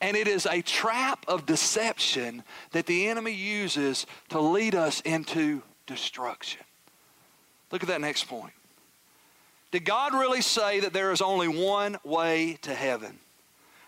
And 0.00 0.16
it 0.16 0.26
is 0.26 0.44
a 0.44 0.60
trap 0.60 1.24
of 1.28 1.46
deception 1.46 2.42
that 2.72 2.86
the 2.86 3.06
enemy 3.06 3.32
uses 3.32 4.04
to 4.30 4.40
lead 4.40 4.74
us 4.74 5.00
into 5.02 5.62
destruction. 5.86 6.62
Look 7.70 7.84
at 7.84 7.88
that 7.88 8.00
next 8.00 8.24
point. 8.24 8.52
Did 9.76 9.84
God 9.84 10.14
really 10.14 10.40
say 10.40 10.80
that 10.80 10.94
there 10.94 11.12
is 11.12 11.20
only 11.20 11.48
one 11.48 11.98
way 12.02 12.56
to 12.62 12.72
heaven? 12.72 13.18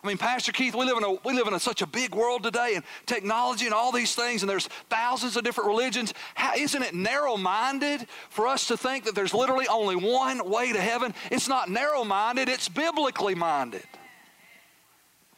I 0.05 0.07
mean, 0.07 0.19
Pastor 0.19 0.53
Keith, 0.53 0.75
we 0.75 0.85
live 0.85 0.99
in 0.99 1.03
a, 1.03 1.13
we 1.25 1.33
live 1.33 1.47
in 1.47 1.55
a, 1.55 1.59
such 1.59 1.81
a 1.81 1.87
big 1.87 2.15
world 2.15 2.43
today, 2.43 2.75
and 2.75 2.85
technology 3.07 3.65
and 3.65 3.73
all 3.73 3.91
these 3.91 4.15
things, 4.15 4.43
and 4.43 4.51
there's 4.51 4.67
thousands 4.91 5.39
of 5.39 5.45
different 5.45 5.69
religions. 5.69 6.13
How, 6.35 6.53
isn't 6.57 6.83
it 6.83 6.95
narrow-minded 6.95 8.07
for 8.29 8.47
us 8.47 8.69
to 8.69 8.77
think 8.77 9.05
that 9.05 9.15
there's 9.15 9.33
literally 9.33 9.67
only 9.67 9.97
one 9.97 10.51
way 10.51 10.75
to 10.75 10.79
heaven? 10.79 11.15
It's 11.31 11.49
not 11.49 11.71
narrow-minded; 11.71 12.51
it's 12.51 12.69
biblically 12.69 13.35
minded. 13.35 13.87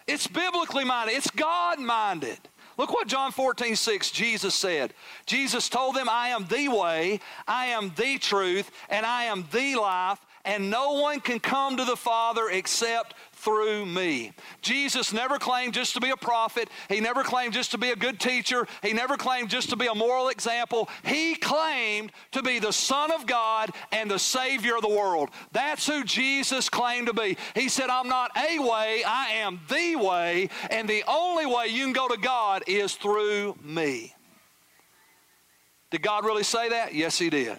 It's 0.08 0.26
biblically 0.26 0.84
minded. 0.84 1.12
It's 1.12 1.30
God-minded. 1.30 2.40
Look 2.76 2.92
what 2.92 3.06
John 3.06 3.30
14, 3.30 3.76
6, 3.76 4.10
Jesus 4.10 4.56
said. 4.56 4.94
Jesus 5.26 5.68
told 5.68 5.94
them, 5.94 6.08
I 6.08 6.30
am 6.30 6.46
the 6.46 6.66
way, 6.66 7.20
I 7.46 7.66
am 7.66 7.92
the 7.94 8.18
truth, 8.18 8.68
and 8.88 9.06
I 9.06 9.24
am 9.24 9.46
the 9.52 9.76
life, 9.76 10.18
and 10.44 10.70
no 10.70 10.92
one 10.94 11.20
can 11.20 11.38
come 11.38 11.76
to 11.76 11.85
the 11.85 11.96
Father 11.96 12.48
except 12.48 13.14
through 13.33 13.87
me. 13.87 14.33
Jesus 14.61 15.12
never 15.12 15.38
claimed 15.38 15.72
just 15.72 15.94
to 15.94 16.00
be 16.00 16.11
a 16.11 16.16
prophet. 16.16 16.68
He 16.88 17.00
never 17.00 17.22
claimed 17.22 17.55
just 17.55 17.70
to 17.70 17.79
be 17.79 17.90
a 17.90 17.96
good 17.96 18.20
teacher. 18.20 18.66
He 18.83 18.92
never 18.92 19.16
claimed 19.16 19.48
just 19.48 19.70
to 19.70 19.76
be 19.76 19.87
a 19.87 19.94
moral 19.94 20.29
example. 20.29 20.88
He 21.05 21.35
claimed 21.35 22.12
to 22.33 22.42
be 22.42 22.59
the 22.59 22.72
Son 22.72 23.11
of 23.11 23.26
God 23.26 23.70
and 23.92 24.11
the 24.11 24.18
Savior 24.18 24.76
of 24.76 24.83
the 24.83 24.88
world. 24.88 25.31
That's 25.53 25.87
who 25.87 26.05
Jesus 26.05 26.68
claimed 26.68 27.07
to 27.07 27.14
be. 27.14 27.37
He 27.55 27.68
said, 27.68 27.88
I'm 27.88 28.09
not 28.09 28.31
a 28.37 28.59
way, 28.59 29.03
I 29.07 29.31
am 29.37 29.61
the 29.68 29.96
way, 29.96 30.50
and 30.70 30.88
the 30.88 31.05
only 31.09 31.46
way 31.46 31.68
you 31.68 31.85
can 31.85 31.92
go 31.94 32.09
to 32.09 32.18
God 32.18 32.64
is 32.66 32.94
through 32.94 33.57
me. 33.62 34.14
Did 35.90 36.03
God 36.03 36.24
really 36.24 36.44
say 36.44 36.68
that? 36.68 36.94
Yes, 36.94 37.18
He 37.18 37.31
did. 37.31 37.57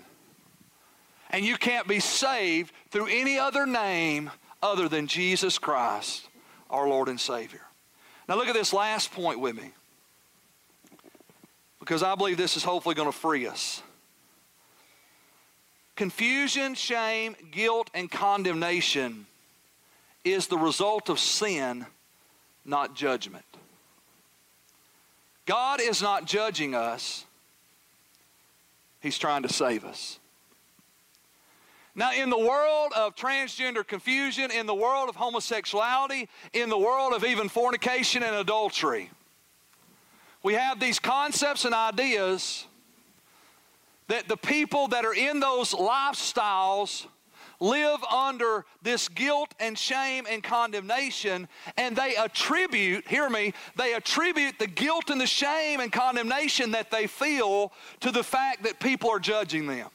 And 1.31 1.45
you 1.45 1.57
can't 1.57 1.87
be 1.87 1.99
saved 1.99 2.73
through 2.89 3.07
any 3.07 3.39
other 3.39 3.65
name 3.65 4.29
other 4.61 4.87
than 4.87 5.07
Jesus 5.07 5.57
Christ, 5.57 6.27
our 6.69 6.87
Lord 6.87 7.07
and 7.07 7.19
Savior. 7.19 7.61
Now, 8.27 8.35
look 8.35 8.47
at 8.47 8.53
this 8.53 8.73
last 8.73 9.11
point 9.13 9.39
with 9.39 9.55
me, 9.55 9.71
because 11.79 12.03
I 12.03 12.15
believe 12.15 12.37
this 12.37 12.55
is 12.55 12.63
hopefully 12.63 12.95
going 12.95 13.11
to 13.11 13.17
free 13.17 13.47
us. 13.47 13.81
Confusion, 15.95 16.75
shame, 16.75 17.35
guilt, 17.51 17.89
and 17.93 18.09
condemnation 18.11 19.25
is 20.23 20.47
the 20.47 20.57
result 20.57 21.09
of 21.09 21.19
sin, 21.19 21.85
not 22.65 22.95
judgment. 22.95 23.45
God 25.45 25.81
is 25.81 26.01
not 26.01 26.25
judging 26.25 26.75
us, 26.75 27.25
He's 28.99 29.17
trying 29.17 29.43
to 29.43 29.49
save 29.49 29.83
us. 29.83 30.19
Now, 31.93 32.13
in 32.13 32.29
the 32.29 32.39
world 32.39 32.93
of 32.95 33.15
transgender 33.15 33.85
confusion, 33.85 34.49
in 34.49 34.65
the 34.65 34.73
world 34.73 35.09
of 35.09 35.15
homosexuality, 35.15 36.29
in 36.53 36.69
the 36.69 36.77
world 36.77 37.13
of 37.13 37.25
even 37.25 37.49
fornication 37.49 38.23
and 38.23 38.35
adultery, 38.35 39.09
we 40.41 40.53
have 40.53 40.79
these 40.79 40.99
concepts 40.99 41.65
and 41.65 41.75
ideas 41.75 42.65
that 44.07 44.27
the 44.27 44.37
people 44.37 44.87
that 44.89 45.05
are 45.05 45.13
in 45.13 45.39
those 45.39 45.73
lifestyles 45.73 47.05
live 47.59 48.03
under 48.05 48.65
this 48.81 49.07
guilt 49.07 49.53
and 49.59 49.77
shame 49.77 50.25
and 50.29 50.43
condemnation, 50.43 51.47
and 51.77 51.95
they 51.95 52.15
attribute, 52.15 53.07
hear 53.07 53.29
me, 53.29 53.53
they 53.77 53.93
attribute 53.93 54.57
the 54.57 54.67
guilt 54.67 55.09
and 55.09 55.21
the 55.21 55.27
shame 55.27 55.79
and 55.79 55.91
condemnation 55.91 56.71
that 56.71 56.89
they 56.89 57.05
feel 57.05 57.71
to 57.99 58.11
the 58.11 58.23
fact 58.23 58.63
that 58.63 58.79
people 58.79 59.09
are 59.09 59.19
judging 59.19 59.67
them. 59.67 59.89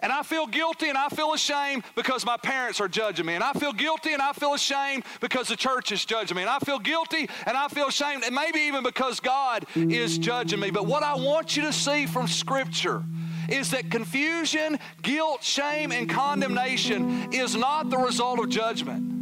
And 0.00 0.12
I 0.12 0.22
feel 0.22 0.46
guilty 0.46 0.88
and 0.88 0.98
I 0.98 1.08
feel 1.08 1.32
ashamed 1.32 1.84
because 1.94 2.24
my 2.24 2.36
parents 2.36 2.80
are 2.80 2.88
judging 2.88 3.26
me. 3.26 3.34
And 3.34 3.42
I 3.42 3.52
feel 3.54 3.72
guilty 3.72 4.12
and 4.12 4.22
I 4.22 4.32
feel 4.32 4.54
ashamed 4.54 5.04
because 5.20 5.48
the 5.48 5.56
church 5.56 5.92
is 5.92 6.04
judging 6.04 6.36
me. 6.36 6.42
And 6.42 6.50
I 6.50 6.58
feel 6.58 6.78
guilty 6.78 7.28
and 7.46 7.56
I 7.56 7.68
feel 7.68 7.88
ashamed, 7.88 8.24
and 8.24 8.34
maybe 8.34 8.60
even 8.60 8.82
because 8.82 9.20
God 9.20 9.66
is 9.74 10.18
judging 10.18 10.60
me. 10.60 10.70
But 10.70 10.86
what 10.86 11.02
I 11.02 11.14
want 11.14 11.56
you 11.56 11.62
to 11.62 11.72
see 11.72 12.06
from 12.06 12.26
Scripture 12.26 13.02
is 13.48 13.70
that 13.70 13.90
confusion, 13.90 14.78
guilt, 15.02 15.42
shame, 15.42 15.92
and 15.92 16.08
condemnation 16.08 17.32
is 17.32 17.54
not 17.54 17.90
the 17.90 17.98
result 17.98 18.40
of 18.40 18.48
judgment. 18.48 19.15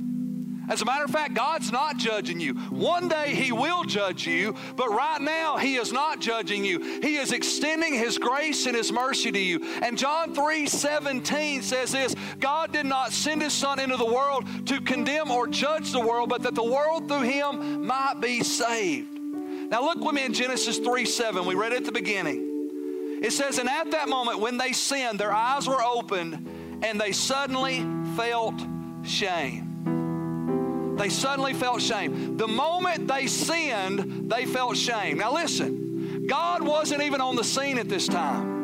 As 0.68 0.82
a 0.82 0.84
matter 0.84 1.04
of 1.04 1.10
fact, 1.10 1.34
God's 1.34 1.70
not 1.70 1.96
judging 1.96 2.40
you. 2.40 2.54
One 2.70 3.08
day 3.08 3.34
He 3.34 3.52
will 3.52 3.84
judge 3.84 4.26
you, 4.26 4.54
but 4.76 4.90
right 4.90 5.20
now 5.20 5.56
He 5.56 5.76
is 5.76 5.92
not 5.92 6.20
judging 6.20 6.64
you. 6.64 7.00
He 7.00 7.16
is 7.16 7.32
extending 7.32 7.94
His 7.94 8.18
grace 8.18 8.66
and 8.66 8.76
His 8.76 8.90
mercy 8.92 9.30
to 9.30 9.38
you. 9.38 9.60
And 9.82 9.98
John 9.98 10.34
3 10.34 10.66
17 10.66 11.62
says 11.62 11.92
this 11.92 12.14
God 12.40 12.72
did 12.72 12.86
not 12.86 13.12
send 13.12 13.42
His 13.42 13.52
Son 13.52 13.78
into 13.78 13.96
the 13.96 14.06
world 14.06 14.44
to 14.66 14.80
condemn 14.80 15.30
or 15.30 15.46
judge 15.46 15.92
the 15.92 16.00
world, 16.00 16.28
but 16.28 16.42
that 16.42 16.54
the 16.54 16.64
world 16.64 17.08
through 17.08 17.22
Him 17.22 17.86
might 17.86 18.20
be 18.20 18.42
saved. 18.42 19.18
Now 19.18 19.82
look 19.82 19.98
with 19.98 20.14
me 20.14 20.24
in 20.24 20.32
Genesis 20.32 20.78
3 20.78 21.04
7. 21.04 21.44
We 21.46 21.54
read 21.54 21.72
it 21.72 21.78
at 21.78 21.84
the 21.84 21.92
beginning. 21.92 22.50
It 23.22 23.32
says, 23.32 23.58
And 23.58 23.68
at 23.68 23.90
that 23.92 24.08
moment 24.08 24.40
when 24.40 24.58
they 24.58 24.72
sinned, 24.72 25.18
their 25.18 25.32
eyes 25.32 25.66
were 25.66 25.82
opened 25.82 26.46
and 26.82 27.00
they 27.00 27.12
suddenly 27.12 27.84
felt 28.16 28.54
shame. 29.02 29.73
They 30.96 31.08
suddenly 31.08 31.54
felt 31.54 31.82
shame. 31.82 32.36
The 32.36 32.48
moment 32.48 33.08
they 33.08 33.26
sinned, 33.26 34.30
they 34.30 34.46
felt 34.46 34.76
shame. 34.76 35.18
Now 35.18 35.34
listen, 35.34 36.26
God 36.26 36.62
wasn't 36.62 37.02
even 37.02 37.20
on 37.20 37.36
the 37.36 37.44
scene 37.44 37.78
at 37.78 37.88
this 37.88 38.06
time. 38.06 38.54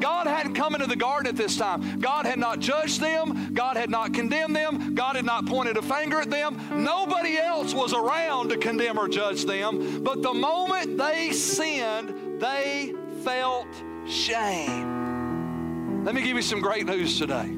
God 0.00 0.26
hadn't 0.26 0.54
come 0.54 0.74
into 0.74 0.86
the 0.86 0.96
garden 0.96 1.28
at 1.28 1.36
this 1.36 1.56
time. 1.56 2.00
God 2.00 2.24
had 2.24 2.38
not 2.38 2.58
judged 2.58 3.00
them. 3.00 3.52
God 3.52 3.76
had 3.76 3.90
not 3.90 4.14
condemned 4.14 4.56
them. 4.56 4.94
God 4.94 5.16
had 5.16 5.26
not 5.26 5.46
pointed 5.46 5.76
a 5.76 5.82
finger 5.82 6.20
at 6.20 6.30
them. 6.30 6.58
Nobody 6.72 7.36
else 7.36 7.74
was 7.74 7.92
around 7.92 8.48
to 8.48 8.56
condemn 8.56 8.98
or 8.98 9.08
judge 9.08 9.44
them. 9.44 10.02
But 10.02 10.22
the 10.22 10.32
moment 10.32 10.96
they 10.96 11.32
sinned, 11.32 12.40
they 12.40 12.94
felt 13.22 13.68
shame. 14.08 16.04
Let 16.04 16.14
me 16.14 16.22
give 16.22 16.36
you 16.36 16.42
some 16.42 16.60
great 16.60 16.86
news 16.86 17.18
today. 17.18 17.50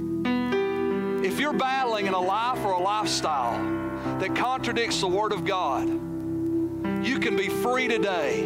If 1.25 1.39
you're 1.39 1.53
battling 1.53 2.07
in 2.07 2.15
a 2.15 2.21
life 2.21 2.59
or 2.65 2.73
a 2.73 2.81
lifestyle 2.81 3.82
that 4.05 4.35
contradicts 4.35 5.01
the 5.01 5.09
Word 5.09 5.33
of 5.33 5.45
God, 5.45 5.89
you 7.05 7.19
can 7.19 7.37
be 7.37 7.49
free 7.49 7.89
today 7.89 8.43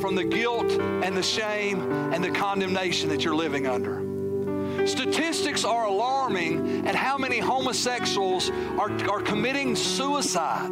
from 0.00 0.14
the 0.14 0.24
guilt 0.24 0.70
and 0.72 1.16
the 1.16 1.22
shame 1.22 1.90
and 2.12 2.22
the 2.22 2.30
condemnation 2.30 3.08
that 3.08 3.24
you're 3.24 3.34
living 3.34 3.66
under. 3.66 4.86
Statistics 4.86 5.64
are 5.64 5.86
alarming 5.86 6.86
at 6.86 6.94
how 6.94 7.16
many 7.16 7.38
homosexuals 7.38 8.50
are, 8.78 8.90
are 9.08 9.20
committing 9.20 9.76
suicide. 9.76 10.70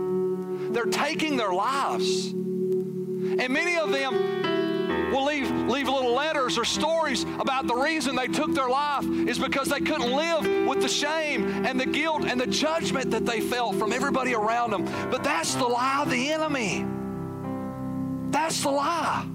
They're 0.73 0.85
taking 0.87 1.37
their 1.37 1.53
lives. 1.53 2.29
And 2.31 3.49
many 3.51 3.77
of 3.77 3.93
them 3.93 4.50
will 5.11 5.25
leave, 5.25 5.51
leave 5.51 5.89
little 5.89 6.15
letters 6.15 6.59
or 6.59 6.65
stories 6.65 7.25
about 7.39 7.67
the 7.67 7.75
reason 7.75 8.17
they 8.17 8.29
took 8.29 8.55
their 8.55 8.69
life 8.69 9.05
is 9.05 9.39
because 9.39 9.69
they 9.69 9.81
couldn't 9.81 10.13
live 10.13 10.67
with 10.67 10.81
the 10.81 10.89
shame 10.89 11.67
and 11.67 11.79
the 11.79 11.87
guilt 11.87 12.25
and 12.25 12.41
the 12.41 12.47
judgment 12.47 13.11
that 13.11 13.27
they 13.27 13.41
felt 13.41 13.77
from 13.77 13.93
everybody 13.93 14.35
around 14.35 14.71
them. 14.71 14.85
But 15.11 15.23
that's 15.23 15.55
the 15.55 15.67
lie 15.67 16.03
of 16.03 16.11
the 16.11 16.31
enemy. 16.31 16.87
That's 18.31 18.63
the 18.63 18.71
lie. 18.71 19.27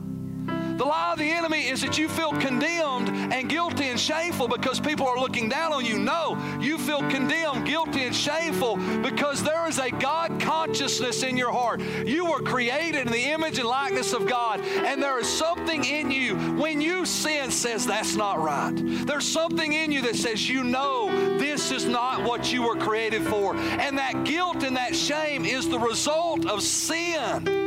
The 0.77 0.83
lie 0.83 1.13
of 1.13 1.19
the 1.19 1.31
enemy 1.31 1.69
is 1.69 1.81
that 1.81 1.97
you 1.97 2.09
feel 2.09 2.31
condemned 2.31 3.09
and 3.09 3.47
guilty 3.47 3.88
and 3.88 3.99
shameful 3.99 4.49
because 4.49 4.77
people 4.77 5.07
are 5.07 5.17
looking 5.17 5.47
down 5.47 5.71
on 5.71 5.85
you. 5.85 5.97
No, 5.97 6.38
you 6.59 6.77
feel 6.77 6.99
condemned, 7.09 7.65
guilty, 7.65 8.03
and 8.03 8.13
shameful 8.13 8.75
because 9.01 9.41
there 9.41 9.67
is 9.67 9.79
a 9.79 9.89
God 9.89 10.38
consciousness 10.39 11.23
in 11.23 11.38
your 11.38 11.53
heart. 11.53 11.79
You 12.05 12.25
were 12.25 12.41
created 12.41 13.07
in 13.07 13.11
the 13.13 13.31
image 13.31 13.57
and 13.57 13.67
likeness 13.69 14.11
of 14.11 14.27
God, 14.27 14.59
and 14.59 15.01
there 15.01 15.17
is 15.17 15.29
something 15.29 15.85
in 15.85 16.11
you 16.11 16.35
when 16.35 16.81
you 16.81 17.05
sin 17.05 17.51
says 17.51 17.85
that's 17.85 18.15
not 18.15 18.41
right. 18.41 18.73
There's 18.75 19.27
something 19.27 19.71
in 19.71 19.93
you 19.93 20.01
that 20.01 20.17
says 20.17 20.49
you 20.49 20.65
know 20.65 21.09
this 21.38 21.71
is 21.71 21.85
not 21.85 22.23
what 22.23 22.51
you 22.51 22.63
were 22.63 22.75
created 22.75 23.23
for. 23.23 23.55
And 23.55 23.97
that 23.97 24.25
guilt 24.25 24.63
and 24.63 24.75
that 24.75 24.93
shame 24.93 25.45
is 25.45 25.69
the 25.69 25.79
result 25.79 26.45
of 26.45 26.61
sin 26.61 27.64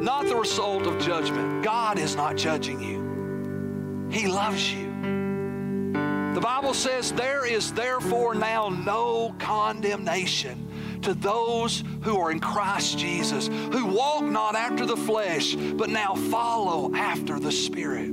not 0.00 0.26
the 0.26 0.36
result 0.36 0.86
of 0.86 0.98
judgment. 1.00 1.62
God 1.62 1.98
is 1.98 2.16
not 2.16 2.36
judging 2.36 2.80
you, 2.80 4.08
He 4.10 4.26
loves 4.26 4.72
you. 4.72 4.90
The 6.34 6.40
Bible 6.40 6.74
says, 6.74 7.12
There 7.12 7.44
is 7.44 7.72
therefore 7.72 8.34
now 8.34 8.68
no 8.68 9.34
condemnation 9.38 10.66
to 11.02 11.12
those 11.14 11.82
who 12.02 12.18
are 12.18 12.30
in 12.30 12.40
Christ 12.40 12.98
Jesus, 12.98 13.48
who 13.48 13.86
walk 13.86 14.22
not 14.24 14.54
after 14.54 14.86
the 14.86 14.96
flesh, 14.96 15.54
but 15.54 15.90
now 15.90 16.14
follow 16.14 16.94
after 16.94 17.38
the 17.38 17.50
Spirit. 17.50 18.08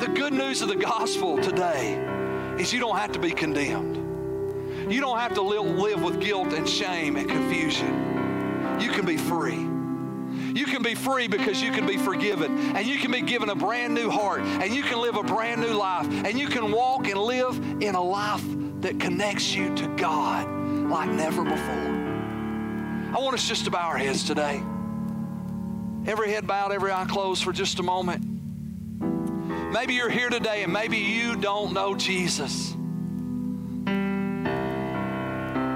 The 0.00 0.10
good 0.14 0.32
news 0.32 0.60
of 0.60 0.68
the 0.68 0.76
gospel 0.76 1.38
today 1.38 1.94
is 2.58 2.72
you 2.72 2.80
don't 2.80 2.96
have 2.96 3.12
to 3.12 3.18
be 3.18 3.30
condemned. 3.30 4.92
You 4.92 5.00
don't 5.00 5.18
have 5.18 5.34
to 5.34 5.42
live 5.42 6.02
with 6.02 6.20
guilt 6.20 6.52
and 6.52 6.68
shame 6.68 7.16
and 7.16 7.28
confusion. 7.28 8.80
You 8.80 8.90
can 8.90 9.06
be 9.06 9.16
free. 9.16 9.73
You 10.54 10.66
can 10.66 10.82
be 10.82 10.94
free 10.94 11.26
because 11.26 11.60
you 11.60 11.72
can 11.72 11.84
be 11.84 11.96
forgiven. 11.96 12.76
And 12.76 12.86
you 12.86 12.98
can 12.98 13.10
be 13.10 13.22
given 13.22 13.50
a 13.50 13.56
brand 13.56 13.92
new 13.92 14.08
heart. 14.08 14.40
And 14.42 14.72
you 14.72 14.84
can 14.84 15.00
live 15.00 15.16
a 15.16 15.24
brand 15.24 15.60
new 15.60 15.74
life. 15.74 16.06
And 16.06 16.38
you 16.38 16.46
can 16.46 16.70
walk 16.70 17.08
and 17.08 17.18
live 17.20 17.58
in 17.82 17.96
a 17.96 18.02
life 18.02 18.44
that 18.80 19.00
connects 19.00 19.52
you 19.52 19.74
to 19.74 19.88
God 19.96 20.48
like 20.88 21.10
never 21.10 21.42
before. 21.42 21.56
I 21.56 23.20
want 23.20 23.34
us 23.34 23.48
just 23.48 23.64
to 23.64 23.72
bow 23.72 23.88
our 23.88 23.98
heads 23.98 24.22
today. 24.24 24.62
Every 26.06 26.30
head 26.30 26.46
bowed, 26.46 26.70
every 26.70 26.92
eye 26.92 27.06
closed 27.08 27.42
for 27.42 27.52
just 27.52 27.80
a 27.80 27.82
moment. 27.82 28.24
Maybe 29.72 29.94
you're 29.94 30.10
here 30.10 30.30
today 30.30 30.62
and 30.62 30.72
maybe 30.72 30.98
you 30.98 31.34
don't 31.34 31.72
know 31.72 31.96
Jesus. 31.96 32.76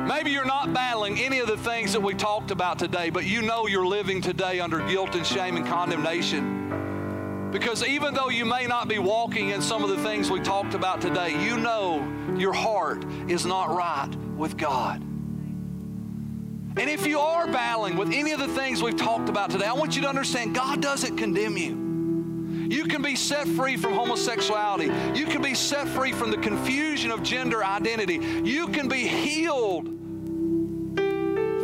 Maybe 0.09 0.30
you're 0.30 0.46
not 0.46 0.72
battling 0.72 1.18
any 1.18 1.38
of 1.40 1.48
the 1.48 1.59
things 1.59 1.92
that 1.92 2.00
we 2.00 2.14
talked 2.14 2.50
about 2.50 2.78
today, 2.78 3.11
but 3.11 3.26
you 3.26 3.42
know 3.42 3.66
you're 3.66 3.86
living 3.86 4.22
today 4.22 4.59
under 4.59 4.78
guilt 4.88 5.14
and 5.14 5.26
shame 5.26 5.59
and 5.59 5.66
condemnation. 5.66 7.50
Because 7.52 7.84
even 7.84 8.14
though 8.14 8.30
you 8.30 8.46
may 8.46 8.66
not 8.66 8.88
be 8.88 8.98
walking 8.98 9.50
in 9.50 9.61
some 9.61 9.84
of 9.84 9.90
the 9.90 9.98
things 9.98 10.30
we 10.30 10.40
talked 10.40 10.72
about 10.72 11.02
today, 11.02 11.38
you 11.44 11.59
know 11.59 12.02
your 12.38 12.54
heart 12.54 13.04
is 13.28 13.44
not 13.44 13.68
right 13.68 14.09
with 14.34 14.56
God. 14.56 15.02
And 15.02 16.88
if 16.88 17.06
you 17.06 17.20
are 17.20 17.46
battling 17.46 17.98
with 17.98 18.11
any 18.11 18.32
of 18.32 18.40
the 18.40 18.48
things 18.48 18.82
we've 18.82 18.96
talked 18.96 19.28
about 19.28 19.50
today, 19.50 19.66
I 19.66 19.74
want 19.74 19.94
you 19.94 20.00
to 20.02 20.09
understand 20.09 20.54
God 20.54 20.80
doesn't 20.80 21.18
condemn 21.18 21.59
you. 21.59 21.88
You 22.68 22.84
can 22.84 23.00
be 23.00 23.16
set 23.16 23.48
free 23.48 23.78
from 23.78 23.94
homosexuality. 23.94 24.92
You 25.18 25.24
can 25.24 25.40
be 25.40 25.54
set 25.54 25.88
free 25.88 26.12
from 26.12 26.30
the 26.30 26.36
confusion 26.36 27.10
of 27.10 27.22
gender 27.22 27.64
identity. 27.64 28.20
You 28.44 28.68
can 28.68 28.88
be 28.88 29.06
healed 29.08 29.86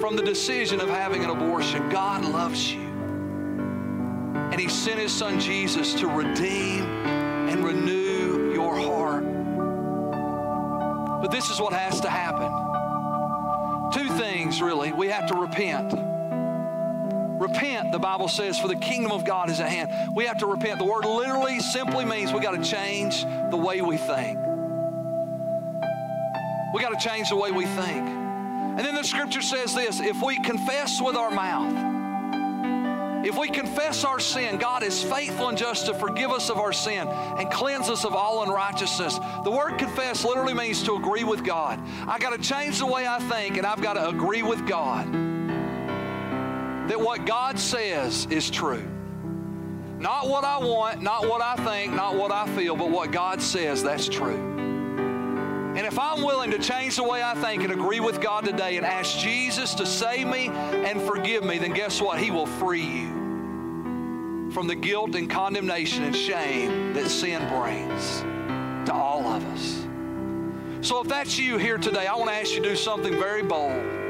from 0.00 0.16
the 0.16 0.22
decision 0.22 0.80
of 0.80 0.88
having 0.88 1.22
an 1.22 1.28
abortion. 1.28 1.90
God 1.90 2.24
loves 2.24 2.72
you. 2.72 2.80
And 2.80 4.58
He 4.58 4.68
sent 4.68 4.98
His 4.98 5.12
Son 5.12 5.38
Jesus 5.38 5.92
to 5.94 6.06
redeem 6.06 6.84
and 6.84 7.62
renew 7.62 8.54
your 8.54 8.74
heart. 8.74 9.24
But 11.20 11.30
this 11.30 11.50
is 11.50 11.60
what 11.60 11.74
has 11.74 12.00
to 12.00 12.08
happen. 12.08 12.50
Two 13.92 14.08
things, 14.14 14.62
really. 14.62 14.92
We 14.92 15.08
have 15.08 15.26
to 15.26 15.34
repent. 15.34 16.13
Repent, 17.38 17.90
the 17.90 17.98
Bible 17.98 18.28
says, 18.28 18.58
for 18.58 18.68
the 18.68 18.76
kingdom 18.76 19.10
of 19.10 19.24
God 19.24 19.50
is 19.50 19.58
at 19.60 19.68
hand. 19.68 19.90
We 20.14 20.24
have 20.26 20.38
to 20.38 20.46
repent. 20.46 20.78
The 20.78 20.84
word 20.84 21.04
literally 21.04 21.58
simply 21.60 22.04
means 22.04 22.32
we 22.32 22.40
got 22.40 22.52
to 22.52 22.62
change 22.62 23.24
the 23.50 23.56
way 23.56 23.80
we 23.80 23.96
think. 23.96 24.38
We 26.72 26.80
got 26.80 26.98
to 26.98 27.08
change 27.08 27.30
the 27.30 27.36
way 27.36 27.50
we 27.50 27.66
think. 27.66 28.08
And 28.08 28.80
then 28.80 28.94
the 28.94 29.04
scripture 29.04 29.42
says 29.42 29.74
this 29.74 30.00
if 30.00 30.22
we 30.22 30.36
confess 30.36 31.00
with 31.00 31.16
our 31.16 31.30
mouth, 31.30 31.92
if 33.26 33.36
we 33.38 33.48
confess 33.48 34.04
our 34.04 34.20
sin, 34.20 34.58
God 34.58 34.82
is 34.82 35.02
faithful 35.02 35.48
and 35.48 35.58
just 35.58 35.86
to 35.86 35.94
forgive 35.94 36.30
us 36.30 36.50
of 36.50 36.58
our 36.58 36.72
sin 36.72 37.08
and 37.08 37.50
cleanse 37.50 37.88
us 37.88 38.04
of 38.04 38.14
all 38.14 38.42
unrighteousness. 38.42 39.18
The 39.44 39.50
word 39.50 39.78
confess 39.78 40.24
literally 40.24 40.54
means 40.54 40.82
to 40.84 40.94
agree 40.94 41.24
with 41.24 41.42
God. 41.42 41.80
I 42.06 42.18
got 42.18 42.30
to 42.30 42.38
change 42.38 42.78
the 42.78 42.86
way 42.86 43.06
I 43.06 43.18
think 43.18 43.56
and 43.56 43.66
I've 43.66 43.80
got 43.82 43.94
to 43.94 44.08
agree 44.08 44.42
with 44.42 44.66
God 44.68 45.33
that 46.88 47.00
what 47.00 47.26
God 47.26 47.58
says 47.58 48.26
is 48.30 48.50
true. 48.50 48.84
Not 49.98 50.28
what 50.28 50.44
I 50.44 50.58
want, 50.58 51.00
not 51.02 51.28
what 51.28 51.40
I 51.40 51.56
think, 51.56 51.94
not 51.94 52.16
what 52.16 52.30
I 52.30 52.46
feel, 52.54 52.76
but 52.76 52.90
what 52.90 53.10
God 53.10 53.40
says, 53.40 53.82
that's 53.82 54.06
true. 54.06 54.36
And 55.76 55.86
if 55.86 55.98
I'm 55.98 56.22
willing 56.22 56.50
to 56.50 56.58
change 56.58 56.96
the 56.96 57.02
way 57.02 57.22
I 57.22 57.34
think 57.34 57.64
and 57.64 57.72
agree 57.72 58.00
with 58.00 58.20
God 58.20 58.44
today 58.44 58.76
and 58.76 58.86
ask 58.86 59.18
Jesus 59.18 59.74
to 59.74 59.86
save 59.86 60.26
me 60.28 60.48
and 60.48 61.00
forgive 61.02 61.42
me, 61.42 61.58
then 61.58 61.72
guess 61.72 62.00
what? 62.00 62.20
He 62.20 62.30
will 62.30 62.46
free 62.46 62.84
you 62.84 64.50
from 64.52 64.68
the 64.68 64.74
guilt 64.74 65.16
and 65.16 65.28
condemnation 65.28 66.04
and 66.04 66.14
shame 66.14 66.92
that 66.92 67.08
sin 67.08 67.40
brings 67.48 68.20
to 68.86 68.92
all 68.94 69.26
of 69.26 69.44
us. 69.46 69.84
So 70.86 71.00
if 71.00 71.08
that's 71.08 71.38
you 71.38 71.56
here 71.56 71.78
today, 71.78 72.06
I 72.06 72.14
want 72.14 72.28
to 72.28 72.36
ask 72.36 72.52
you 72.52 72.62
to 72.62 72.68
do 72.68 72.76
something 72.76 73.14
very 73.14 73.42
bold. 73.42 74.03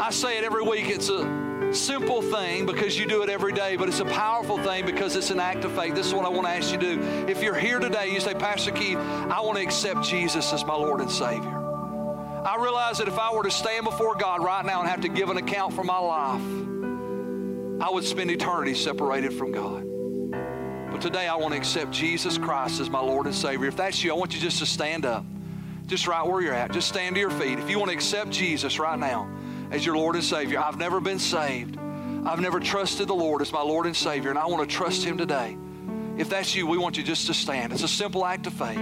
I 0.00 0.10
say 0.10 0.38
it 0.38 0.44
every 0.44 0.62
week. 0.62 0.88
It's 0.88 1.08
a 1.08 1.72
simple 1.72 2.22
thing 2.22 2.66
because 2.66 2.98
you 2.98 3.06
do 3.06 3.22
it 3.22 3.28
every 3.28 3.52
day, 3.52 3.76
but 3.76 3.88
it's 3.88 4.00
a 4.00 4.04
powerful 4.04 4.58
thing 4.58 4.86
because 4.86 5.16
it's 5.16 5.30
an 5.30 5.40
act 5.40 5.64
of 5.64 5.72
faith. 5.72 5.94
This 5.94 6.06
is 6.06 6.14
what 6.14 6.24
I 6.24 6.28
want 6.28 6.46
to 6.46 6.52
ask 6.52 6.72
you 6.72 6.78
to 6.78 6.96
do. 6.96 7.02
If 7.28 7.42
you're 7.42 7.54
here 7.54 7.78
today, 7.78 8.12
you 8.12 8.20
say, 8.20 8.34
Pastor 8.34 8.72
Keith, 8.72 8.98
I 8.98 9.40
want 9.40 9.56
to 9.58 9.62
accept 9.62 10.02
Jesus 10.04 10.52
as 10.52 10.64
my 10.64 10.74
Lord 10.74 11.00
and 11.00 11.10
Savior. 11.10 11.60
I 12.44 12.56
realize 12.60 12.98
that 12.98 13.08
if 13.08 13.18
I 13.18 13.32
were 13.32 13.44
to 13.44 13.50
stand 13.50 13.84
before 13.84 14.14
God 14.16 14.42
right 14.42 14.64
now 14.64 14.80
and 14.80 14.88
have 14.88 15.00
to 15.02 15.08
give 15.08 15.30
an 15.30 15.36
account 15.36 15.72
for 15.72 15.84
my 15.84 15.98
life, 15.98 16.42
I 17.80 17.90
would 17.90 18.04
spend 18.04 18.30
eternity 18.30 18.74
separated 18.74 19.32
from 19.32 19.52
God. 19.52 19.84
But 20.90 21.00
today 21.00 21.26
I 21.26 21.36
want 21.36 21.52
to 21.54 21.58
accept 21.58 21.90
Jesus 21.90 22.36
Christ 22.36 22.80
as 22.80 22.90
my 22.90 23.00
Lord 23.00 23.26
and 23.26 23.34
Savior. 23.34 23.66
If 23.66 23.76
that's 23.76 24.04
you, 24.04 24.12
I 24.12 24.16
want 24.16 24.34
you 24.34 24.40
just 24.40 24.58
to 24.58 24.66
stand 24.66 25.04
up. 25.06 25.24
Just 25.86 26.06
right 26.06 26.26
where 26.26 26.40
you're 26.40 26.54
at. 26.54 26.72
Just 26.72 26.88
stand 26.88 27.16
to 27.16 27.20
your 27.20 27.30
feet. 27.30 27.58
If 27.58 27.68
you 27.68 27.78
want 27.78 27.90
to 27.90 27.96
accept 27.96 28.30
Jesus 28.30 28.78
right 28.78 28.98
now, 28.98 29.28
as 29.74 29.84
your 29.84 29.96
Lord 29.96 30.14
and 30.14 30.24
Savior. 30.24 30.60
I've 30.60 30.78
never 30.78 31.00
been 31.00 31.18
saved. 31.18 31.76
I've 32.24 32.40
never 32.40 32.60
trusted 32.60 33.08
the 33.08 33.14
Lord 33.14 33.42
as 33.42 33.52
my 33.52 33.60
Lord 33.60 33.86
and 33.86 33.96
Savior, 33.96 34.30
and 34.30 34.38
I 34.38 34.46
want 34.46 34.68
to 34.68 34.74
trust 34.74 35.04
Him 35.04 35.18
today. 35.18 35.58
If 36.16 36.30
that's 36.30 36.54
you, 36.54 36.66
we 36.66 36.78
want 36.78 36.96
you 36.96 37.02
just 37.02 37.26
to 37.26 37.34
stand. 37.34 37.72
It's 37.72 37.82
a 37.82 37.88
simple 37.88 38.24
act 38.24 38.46
of 38.46 38.52
faith. 38.52 38.78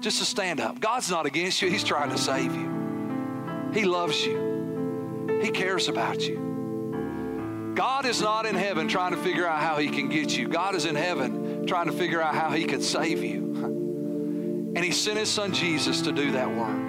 Just 0.00 0.18
to 0.18 0.24
stand 0.24 0.58
up. 0.58 0.80
God's 0.80 1.10
not 1.10 1.26
against 1.26 1.60
you, 1.60 1.68
He's 1.68 1.84
trying 1.84 2.10
to 2.10 2.18
save 2.18 2.54
you. 2.54 3.70
He 3.74 3.84
loves 3.84 4.24
you, 4.24 5.38
He 5.42 5.50
cares 5.50 5.88
about 5.88 6.26
you. 6.26 7.72
God 7.76 8.06
is 8.06 8.20
not 8.20 8.46
in 8.46 8.54
heaven 8.54 8.88
trying 8.88 9.12
to 9.12 9.18
figure 9.18 9.46
out 9.46 9.60
how 9.60 9.76
He 9.76 9.88
can 9.90 10.08
get 10.08 10.36
you. 10.36 10.48
God 10.48 10.74
is 10.74 10.86
in 10.86 10.96
heaven 10.96 11.66
trying 11.66 11.86
to 11.86 11.92
figure 11.92 12.22
out 12.22 12.34
how 12.34 12.50
He 12.50 12.64
can 12.64 12.80
save 12.80 13.22
you. 13.22 13.48
And 14.72 14.84
He 14.84 14.92
sent 14.92 15.18
His 15.18 15.28
Son 15.28 15.52
Jesus 15.52 16.02
to 16.02 16.12
do 16.12 16.30
that 16.32 16.48
work. 16.48 16.79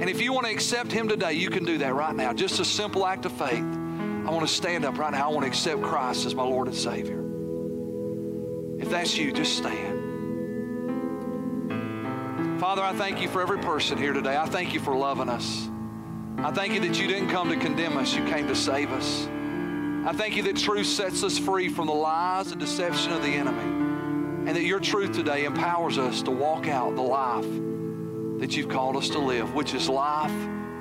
And 0.00 0.08
if 0.08 0.22
you 0.22 0.32
want 0.32 0.46
to 0.46 0.52
accept 0.52 0.90
Him 0.90 1.08
today, 1.08 1.34
you 1.34 1.50
can 1.50 1.66
do 1.66 1.76
that 1.78 1.94
right 1.94 2.14
now. 2.14 2.32
Just 2.32 2.58
a 2.58 2.64
simple 2.64 3.06
act 3.06 3.26
of 3.26 3.32
faith. 3.32 3.62
I 3.62 4.30
want 4.30 4.48
to 4.48 4.52
stand 4.52 4.86
up 4.86 4.96
right 4.96 5.12
now. 5.12 5.28
I 5.28 5.30
want 5.30 5.42
to 5.42 5.48
accept 5.48 5.82
Christ 5.82 6.24
as 6.24 6.34
my 6.34 6.42
Lord 6.42 6.68
and 6.68 6.76
Savior. 6.76 7.22
If 8.78 8.88
that's 8.88 9.14
you, 9.18 9.30
just 9.30 9.58
stand. 9.58 9.98
Father, 12.58 12.80
I 12.82 12.94
thank 12.94 13.20
you 13.20 13.28
for 13.28 13.42
every 13.42 13.58
person 13.58 13.98
here 13.98 14.14
today. 14.14 14.38
I 14.38 14.46
thank 14.46 14.72
you 14.72 14.80
for 14.80 14.96
loving 14.96 15.28
us. 15.28 15.68
I 16.38 16.50
thank 16.50 16.72
you 16.72 16.80
that 16.80 16.98
you 16.98 17.06
didn't 17.06 17.28
come 17.28 17.50
to 17.50 17.56
condemn 17.56 17.98
us, 17.98 18.14
you 18.14 18.24
came 18.24 18.46
to 18.48 18.56
save 18.56 18.90
us. 18.92 19.26
I 20.06 20.14
thank 20.16 20.34
you 20.34 20.42
that 20.44 20.56
truth 20.56 20.86
sets 20.86 21.22
us 21.22 21.38
free 21.38 21.68
from 21.68 21.88
the 21.88 21.92
lies 21.92 22.52
and 22.52 22.60
deception 22.60 23.12
of 23.12 23.22
the 23.22 23.28
enemy. 23.28 24.48
And 24.48 24.56
that 24.56 24.64
your 24.64 24.80
truth 24.80 25.12
today 25.12 25.44
empowers 25.44 25.98
us 25.98 26.22
to 26.22 26.30
walk 26.30 26.68
out 26.68 26.96
the 26.96 27.02
life 27.02 27.44
that 28.40 28.56
you've 28.56 28.68
called 28.70 28.96
us 28.96 29.10
to 29.10 29.18
live, 29.18 29.54
which 29.54 29.74
is 29.74 29.88
life 29.88 30.32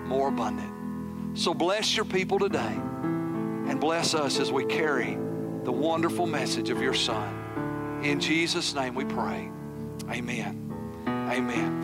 more 0.07 0.29
abundant. 0.29 1.37
So 1.37 1.53
bless 1.53 1.95
your 1.95 2.05
people 2.05 2.39
today 2.39 2.59
and 2.59 3.79
bless 3.79 4.15
us 4.15 4.39
as 4.39 4.51
we 4.51 4.65
carry 4.65 5.15
the 5.63 5.71
wonderful 5.71 6.25
message 6.25 6.69
of 6.69 6.81
your 6.81 6.93
Son. 6.93 8.01
In 8.03 8.19
Jesus' 8.19 8.73
name 8.73 8.95
we 8.95 9.05
pray. 9.05 9.51
Amen. 10.09 10.73
Amen. 11.05 11.79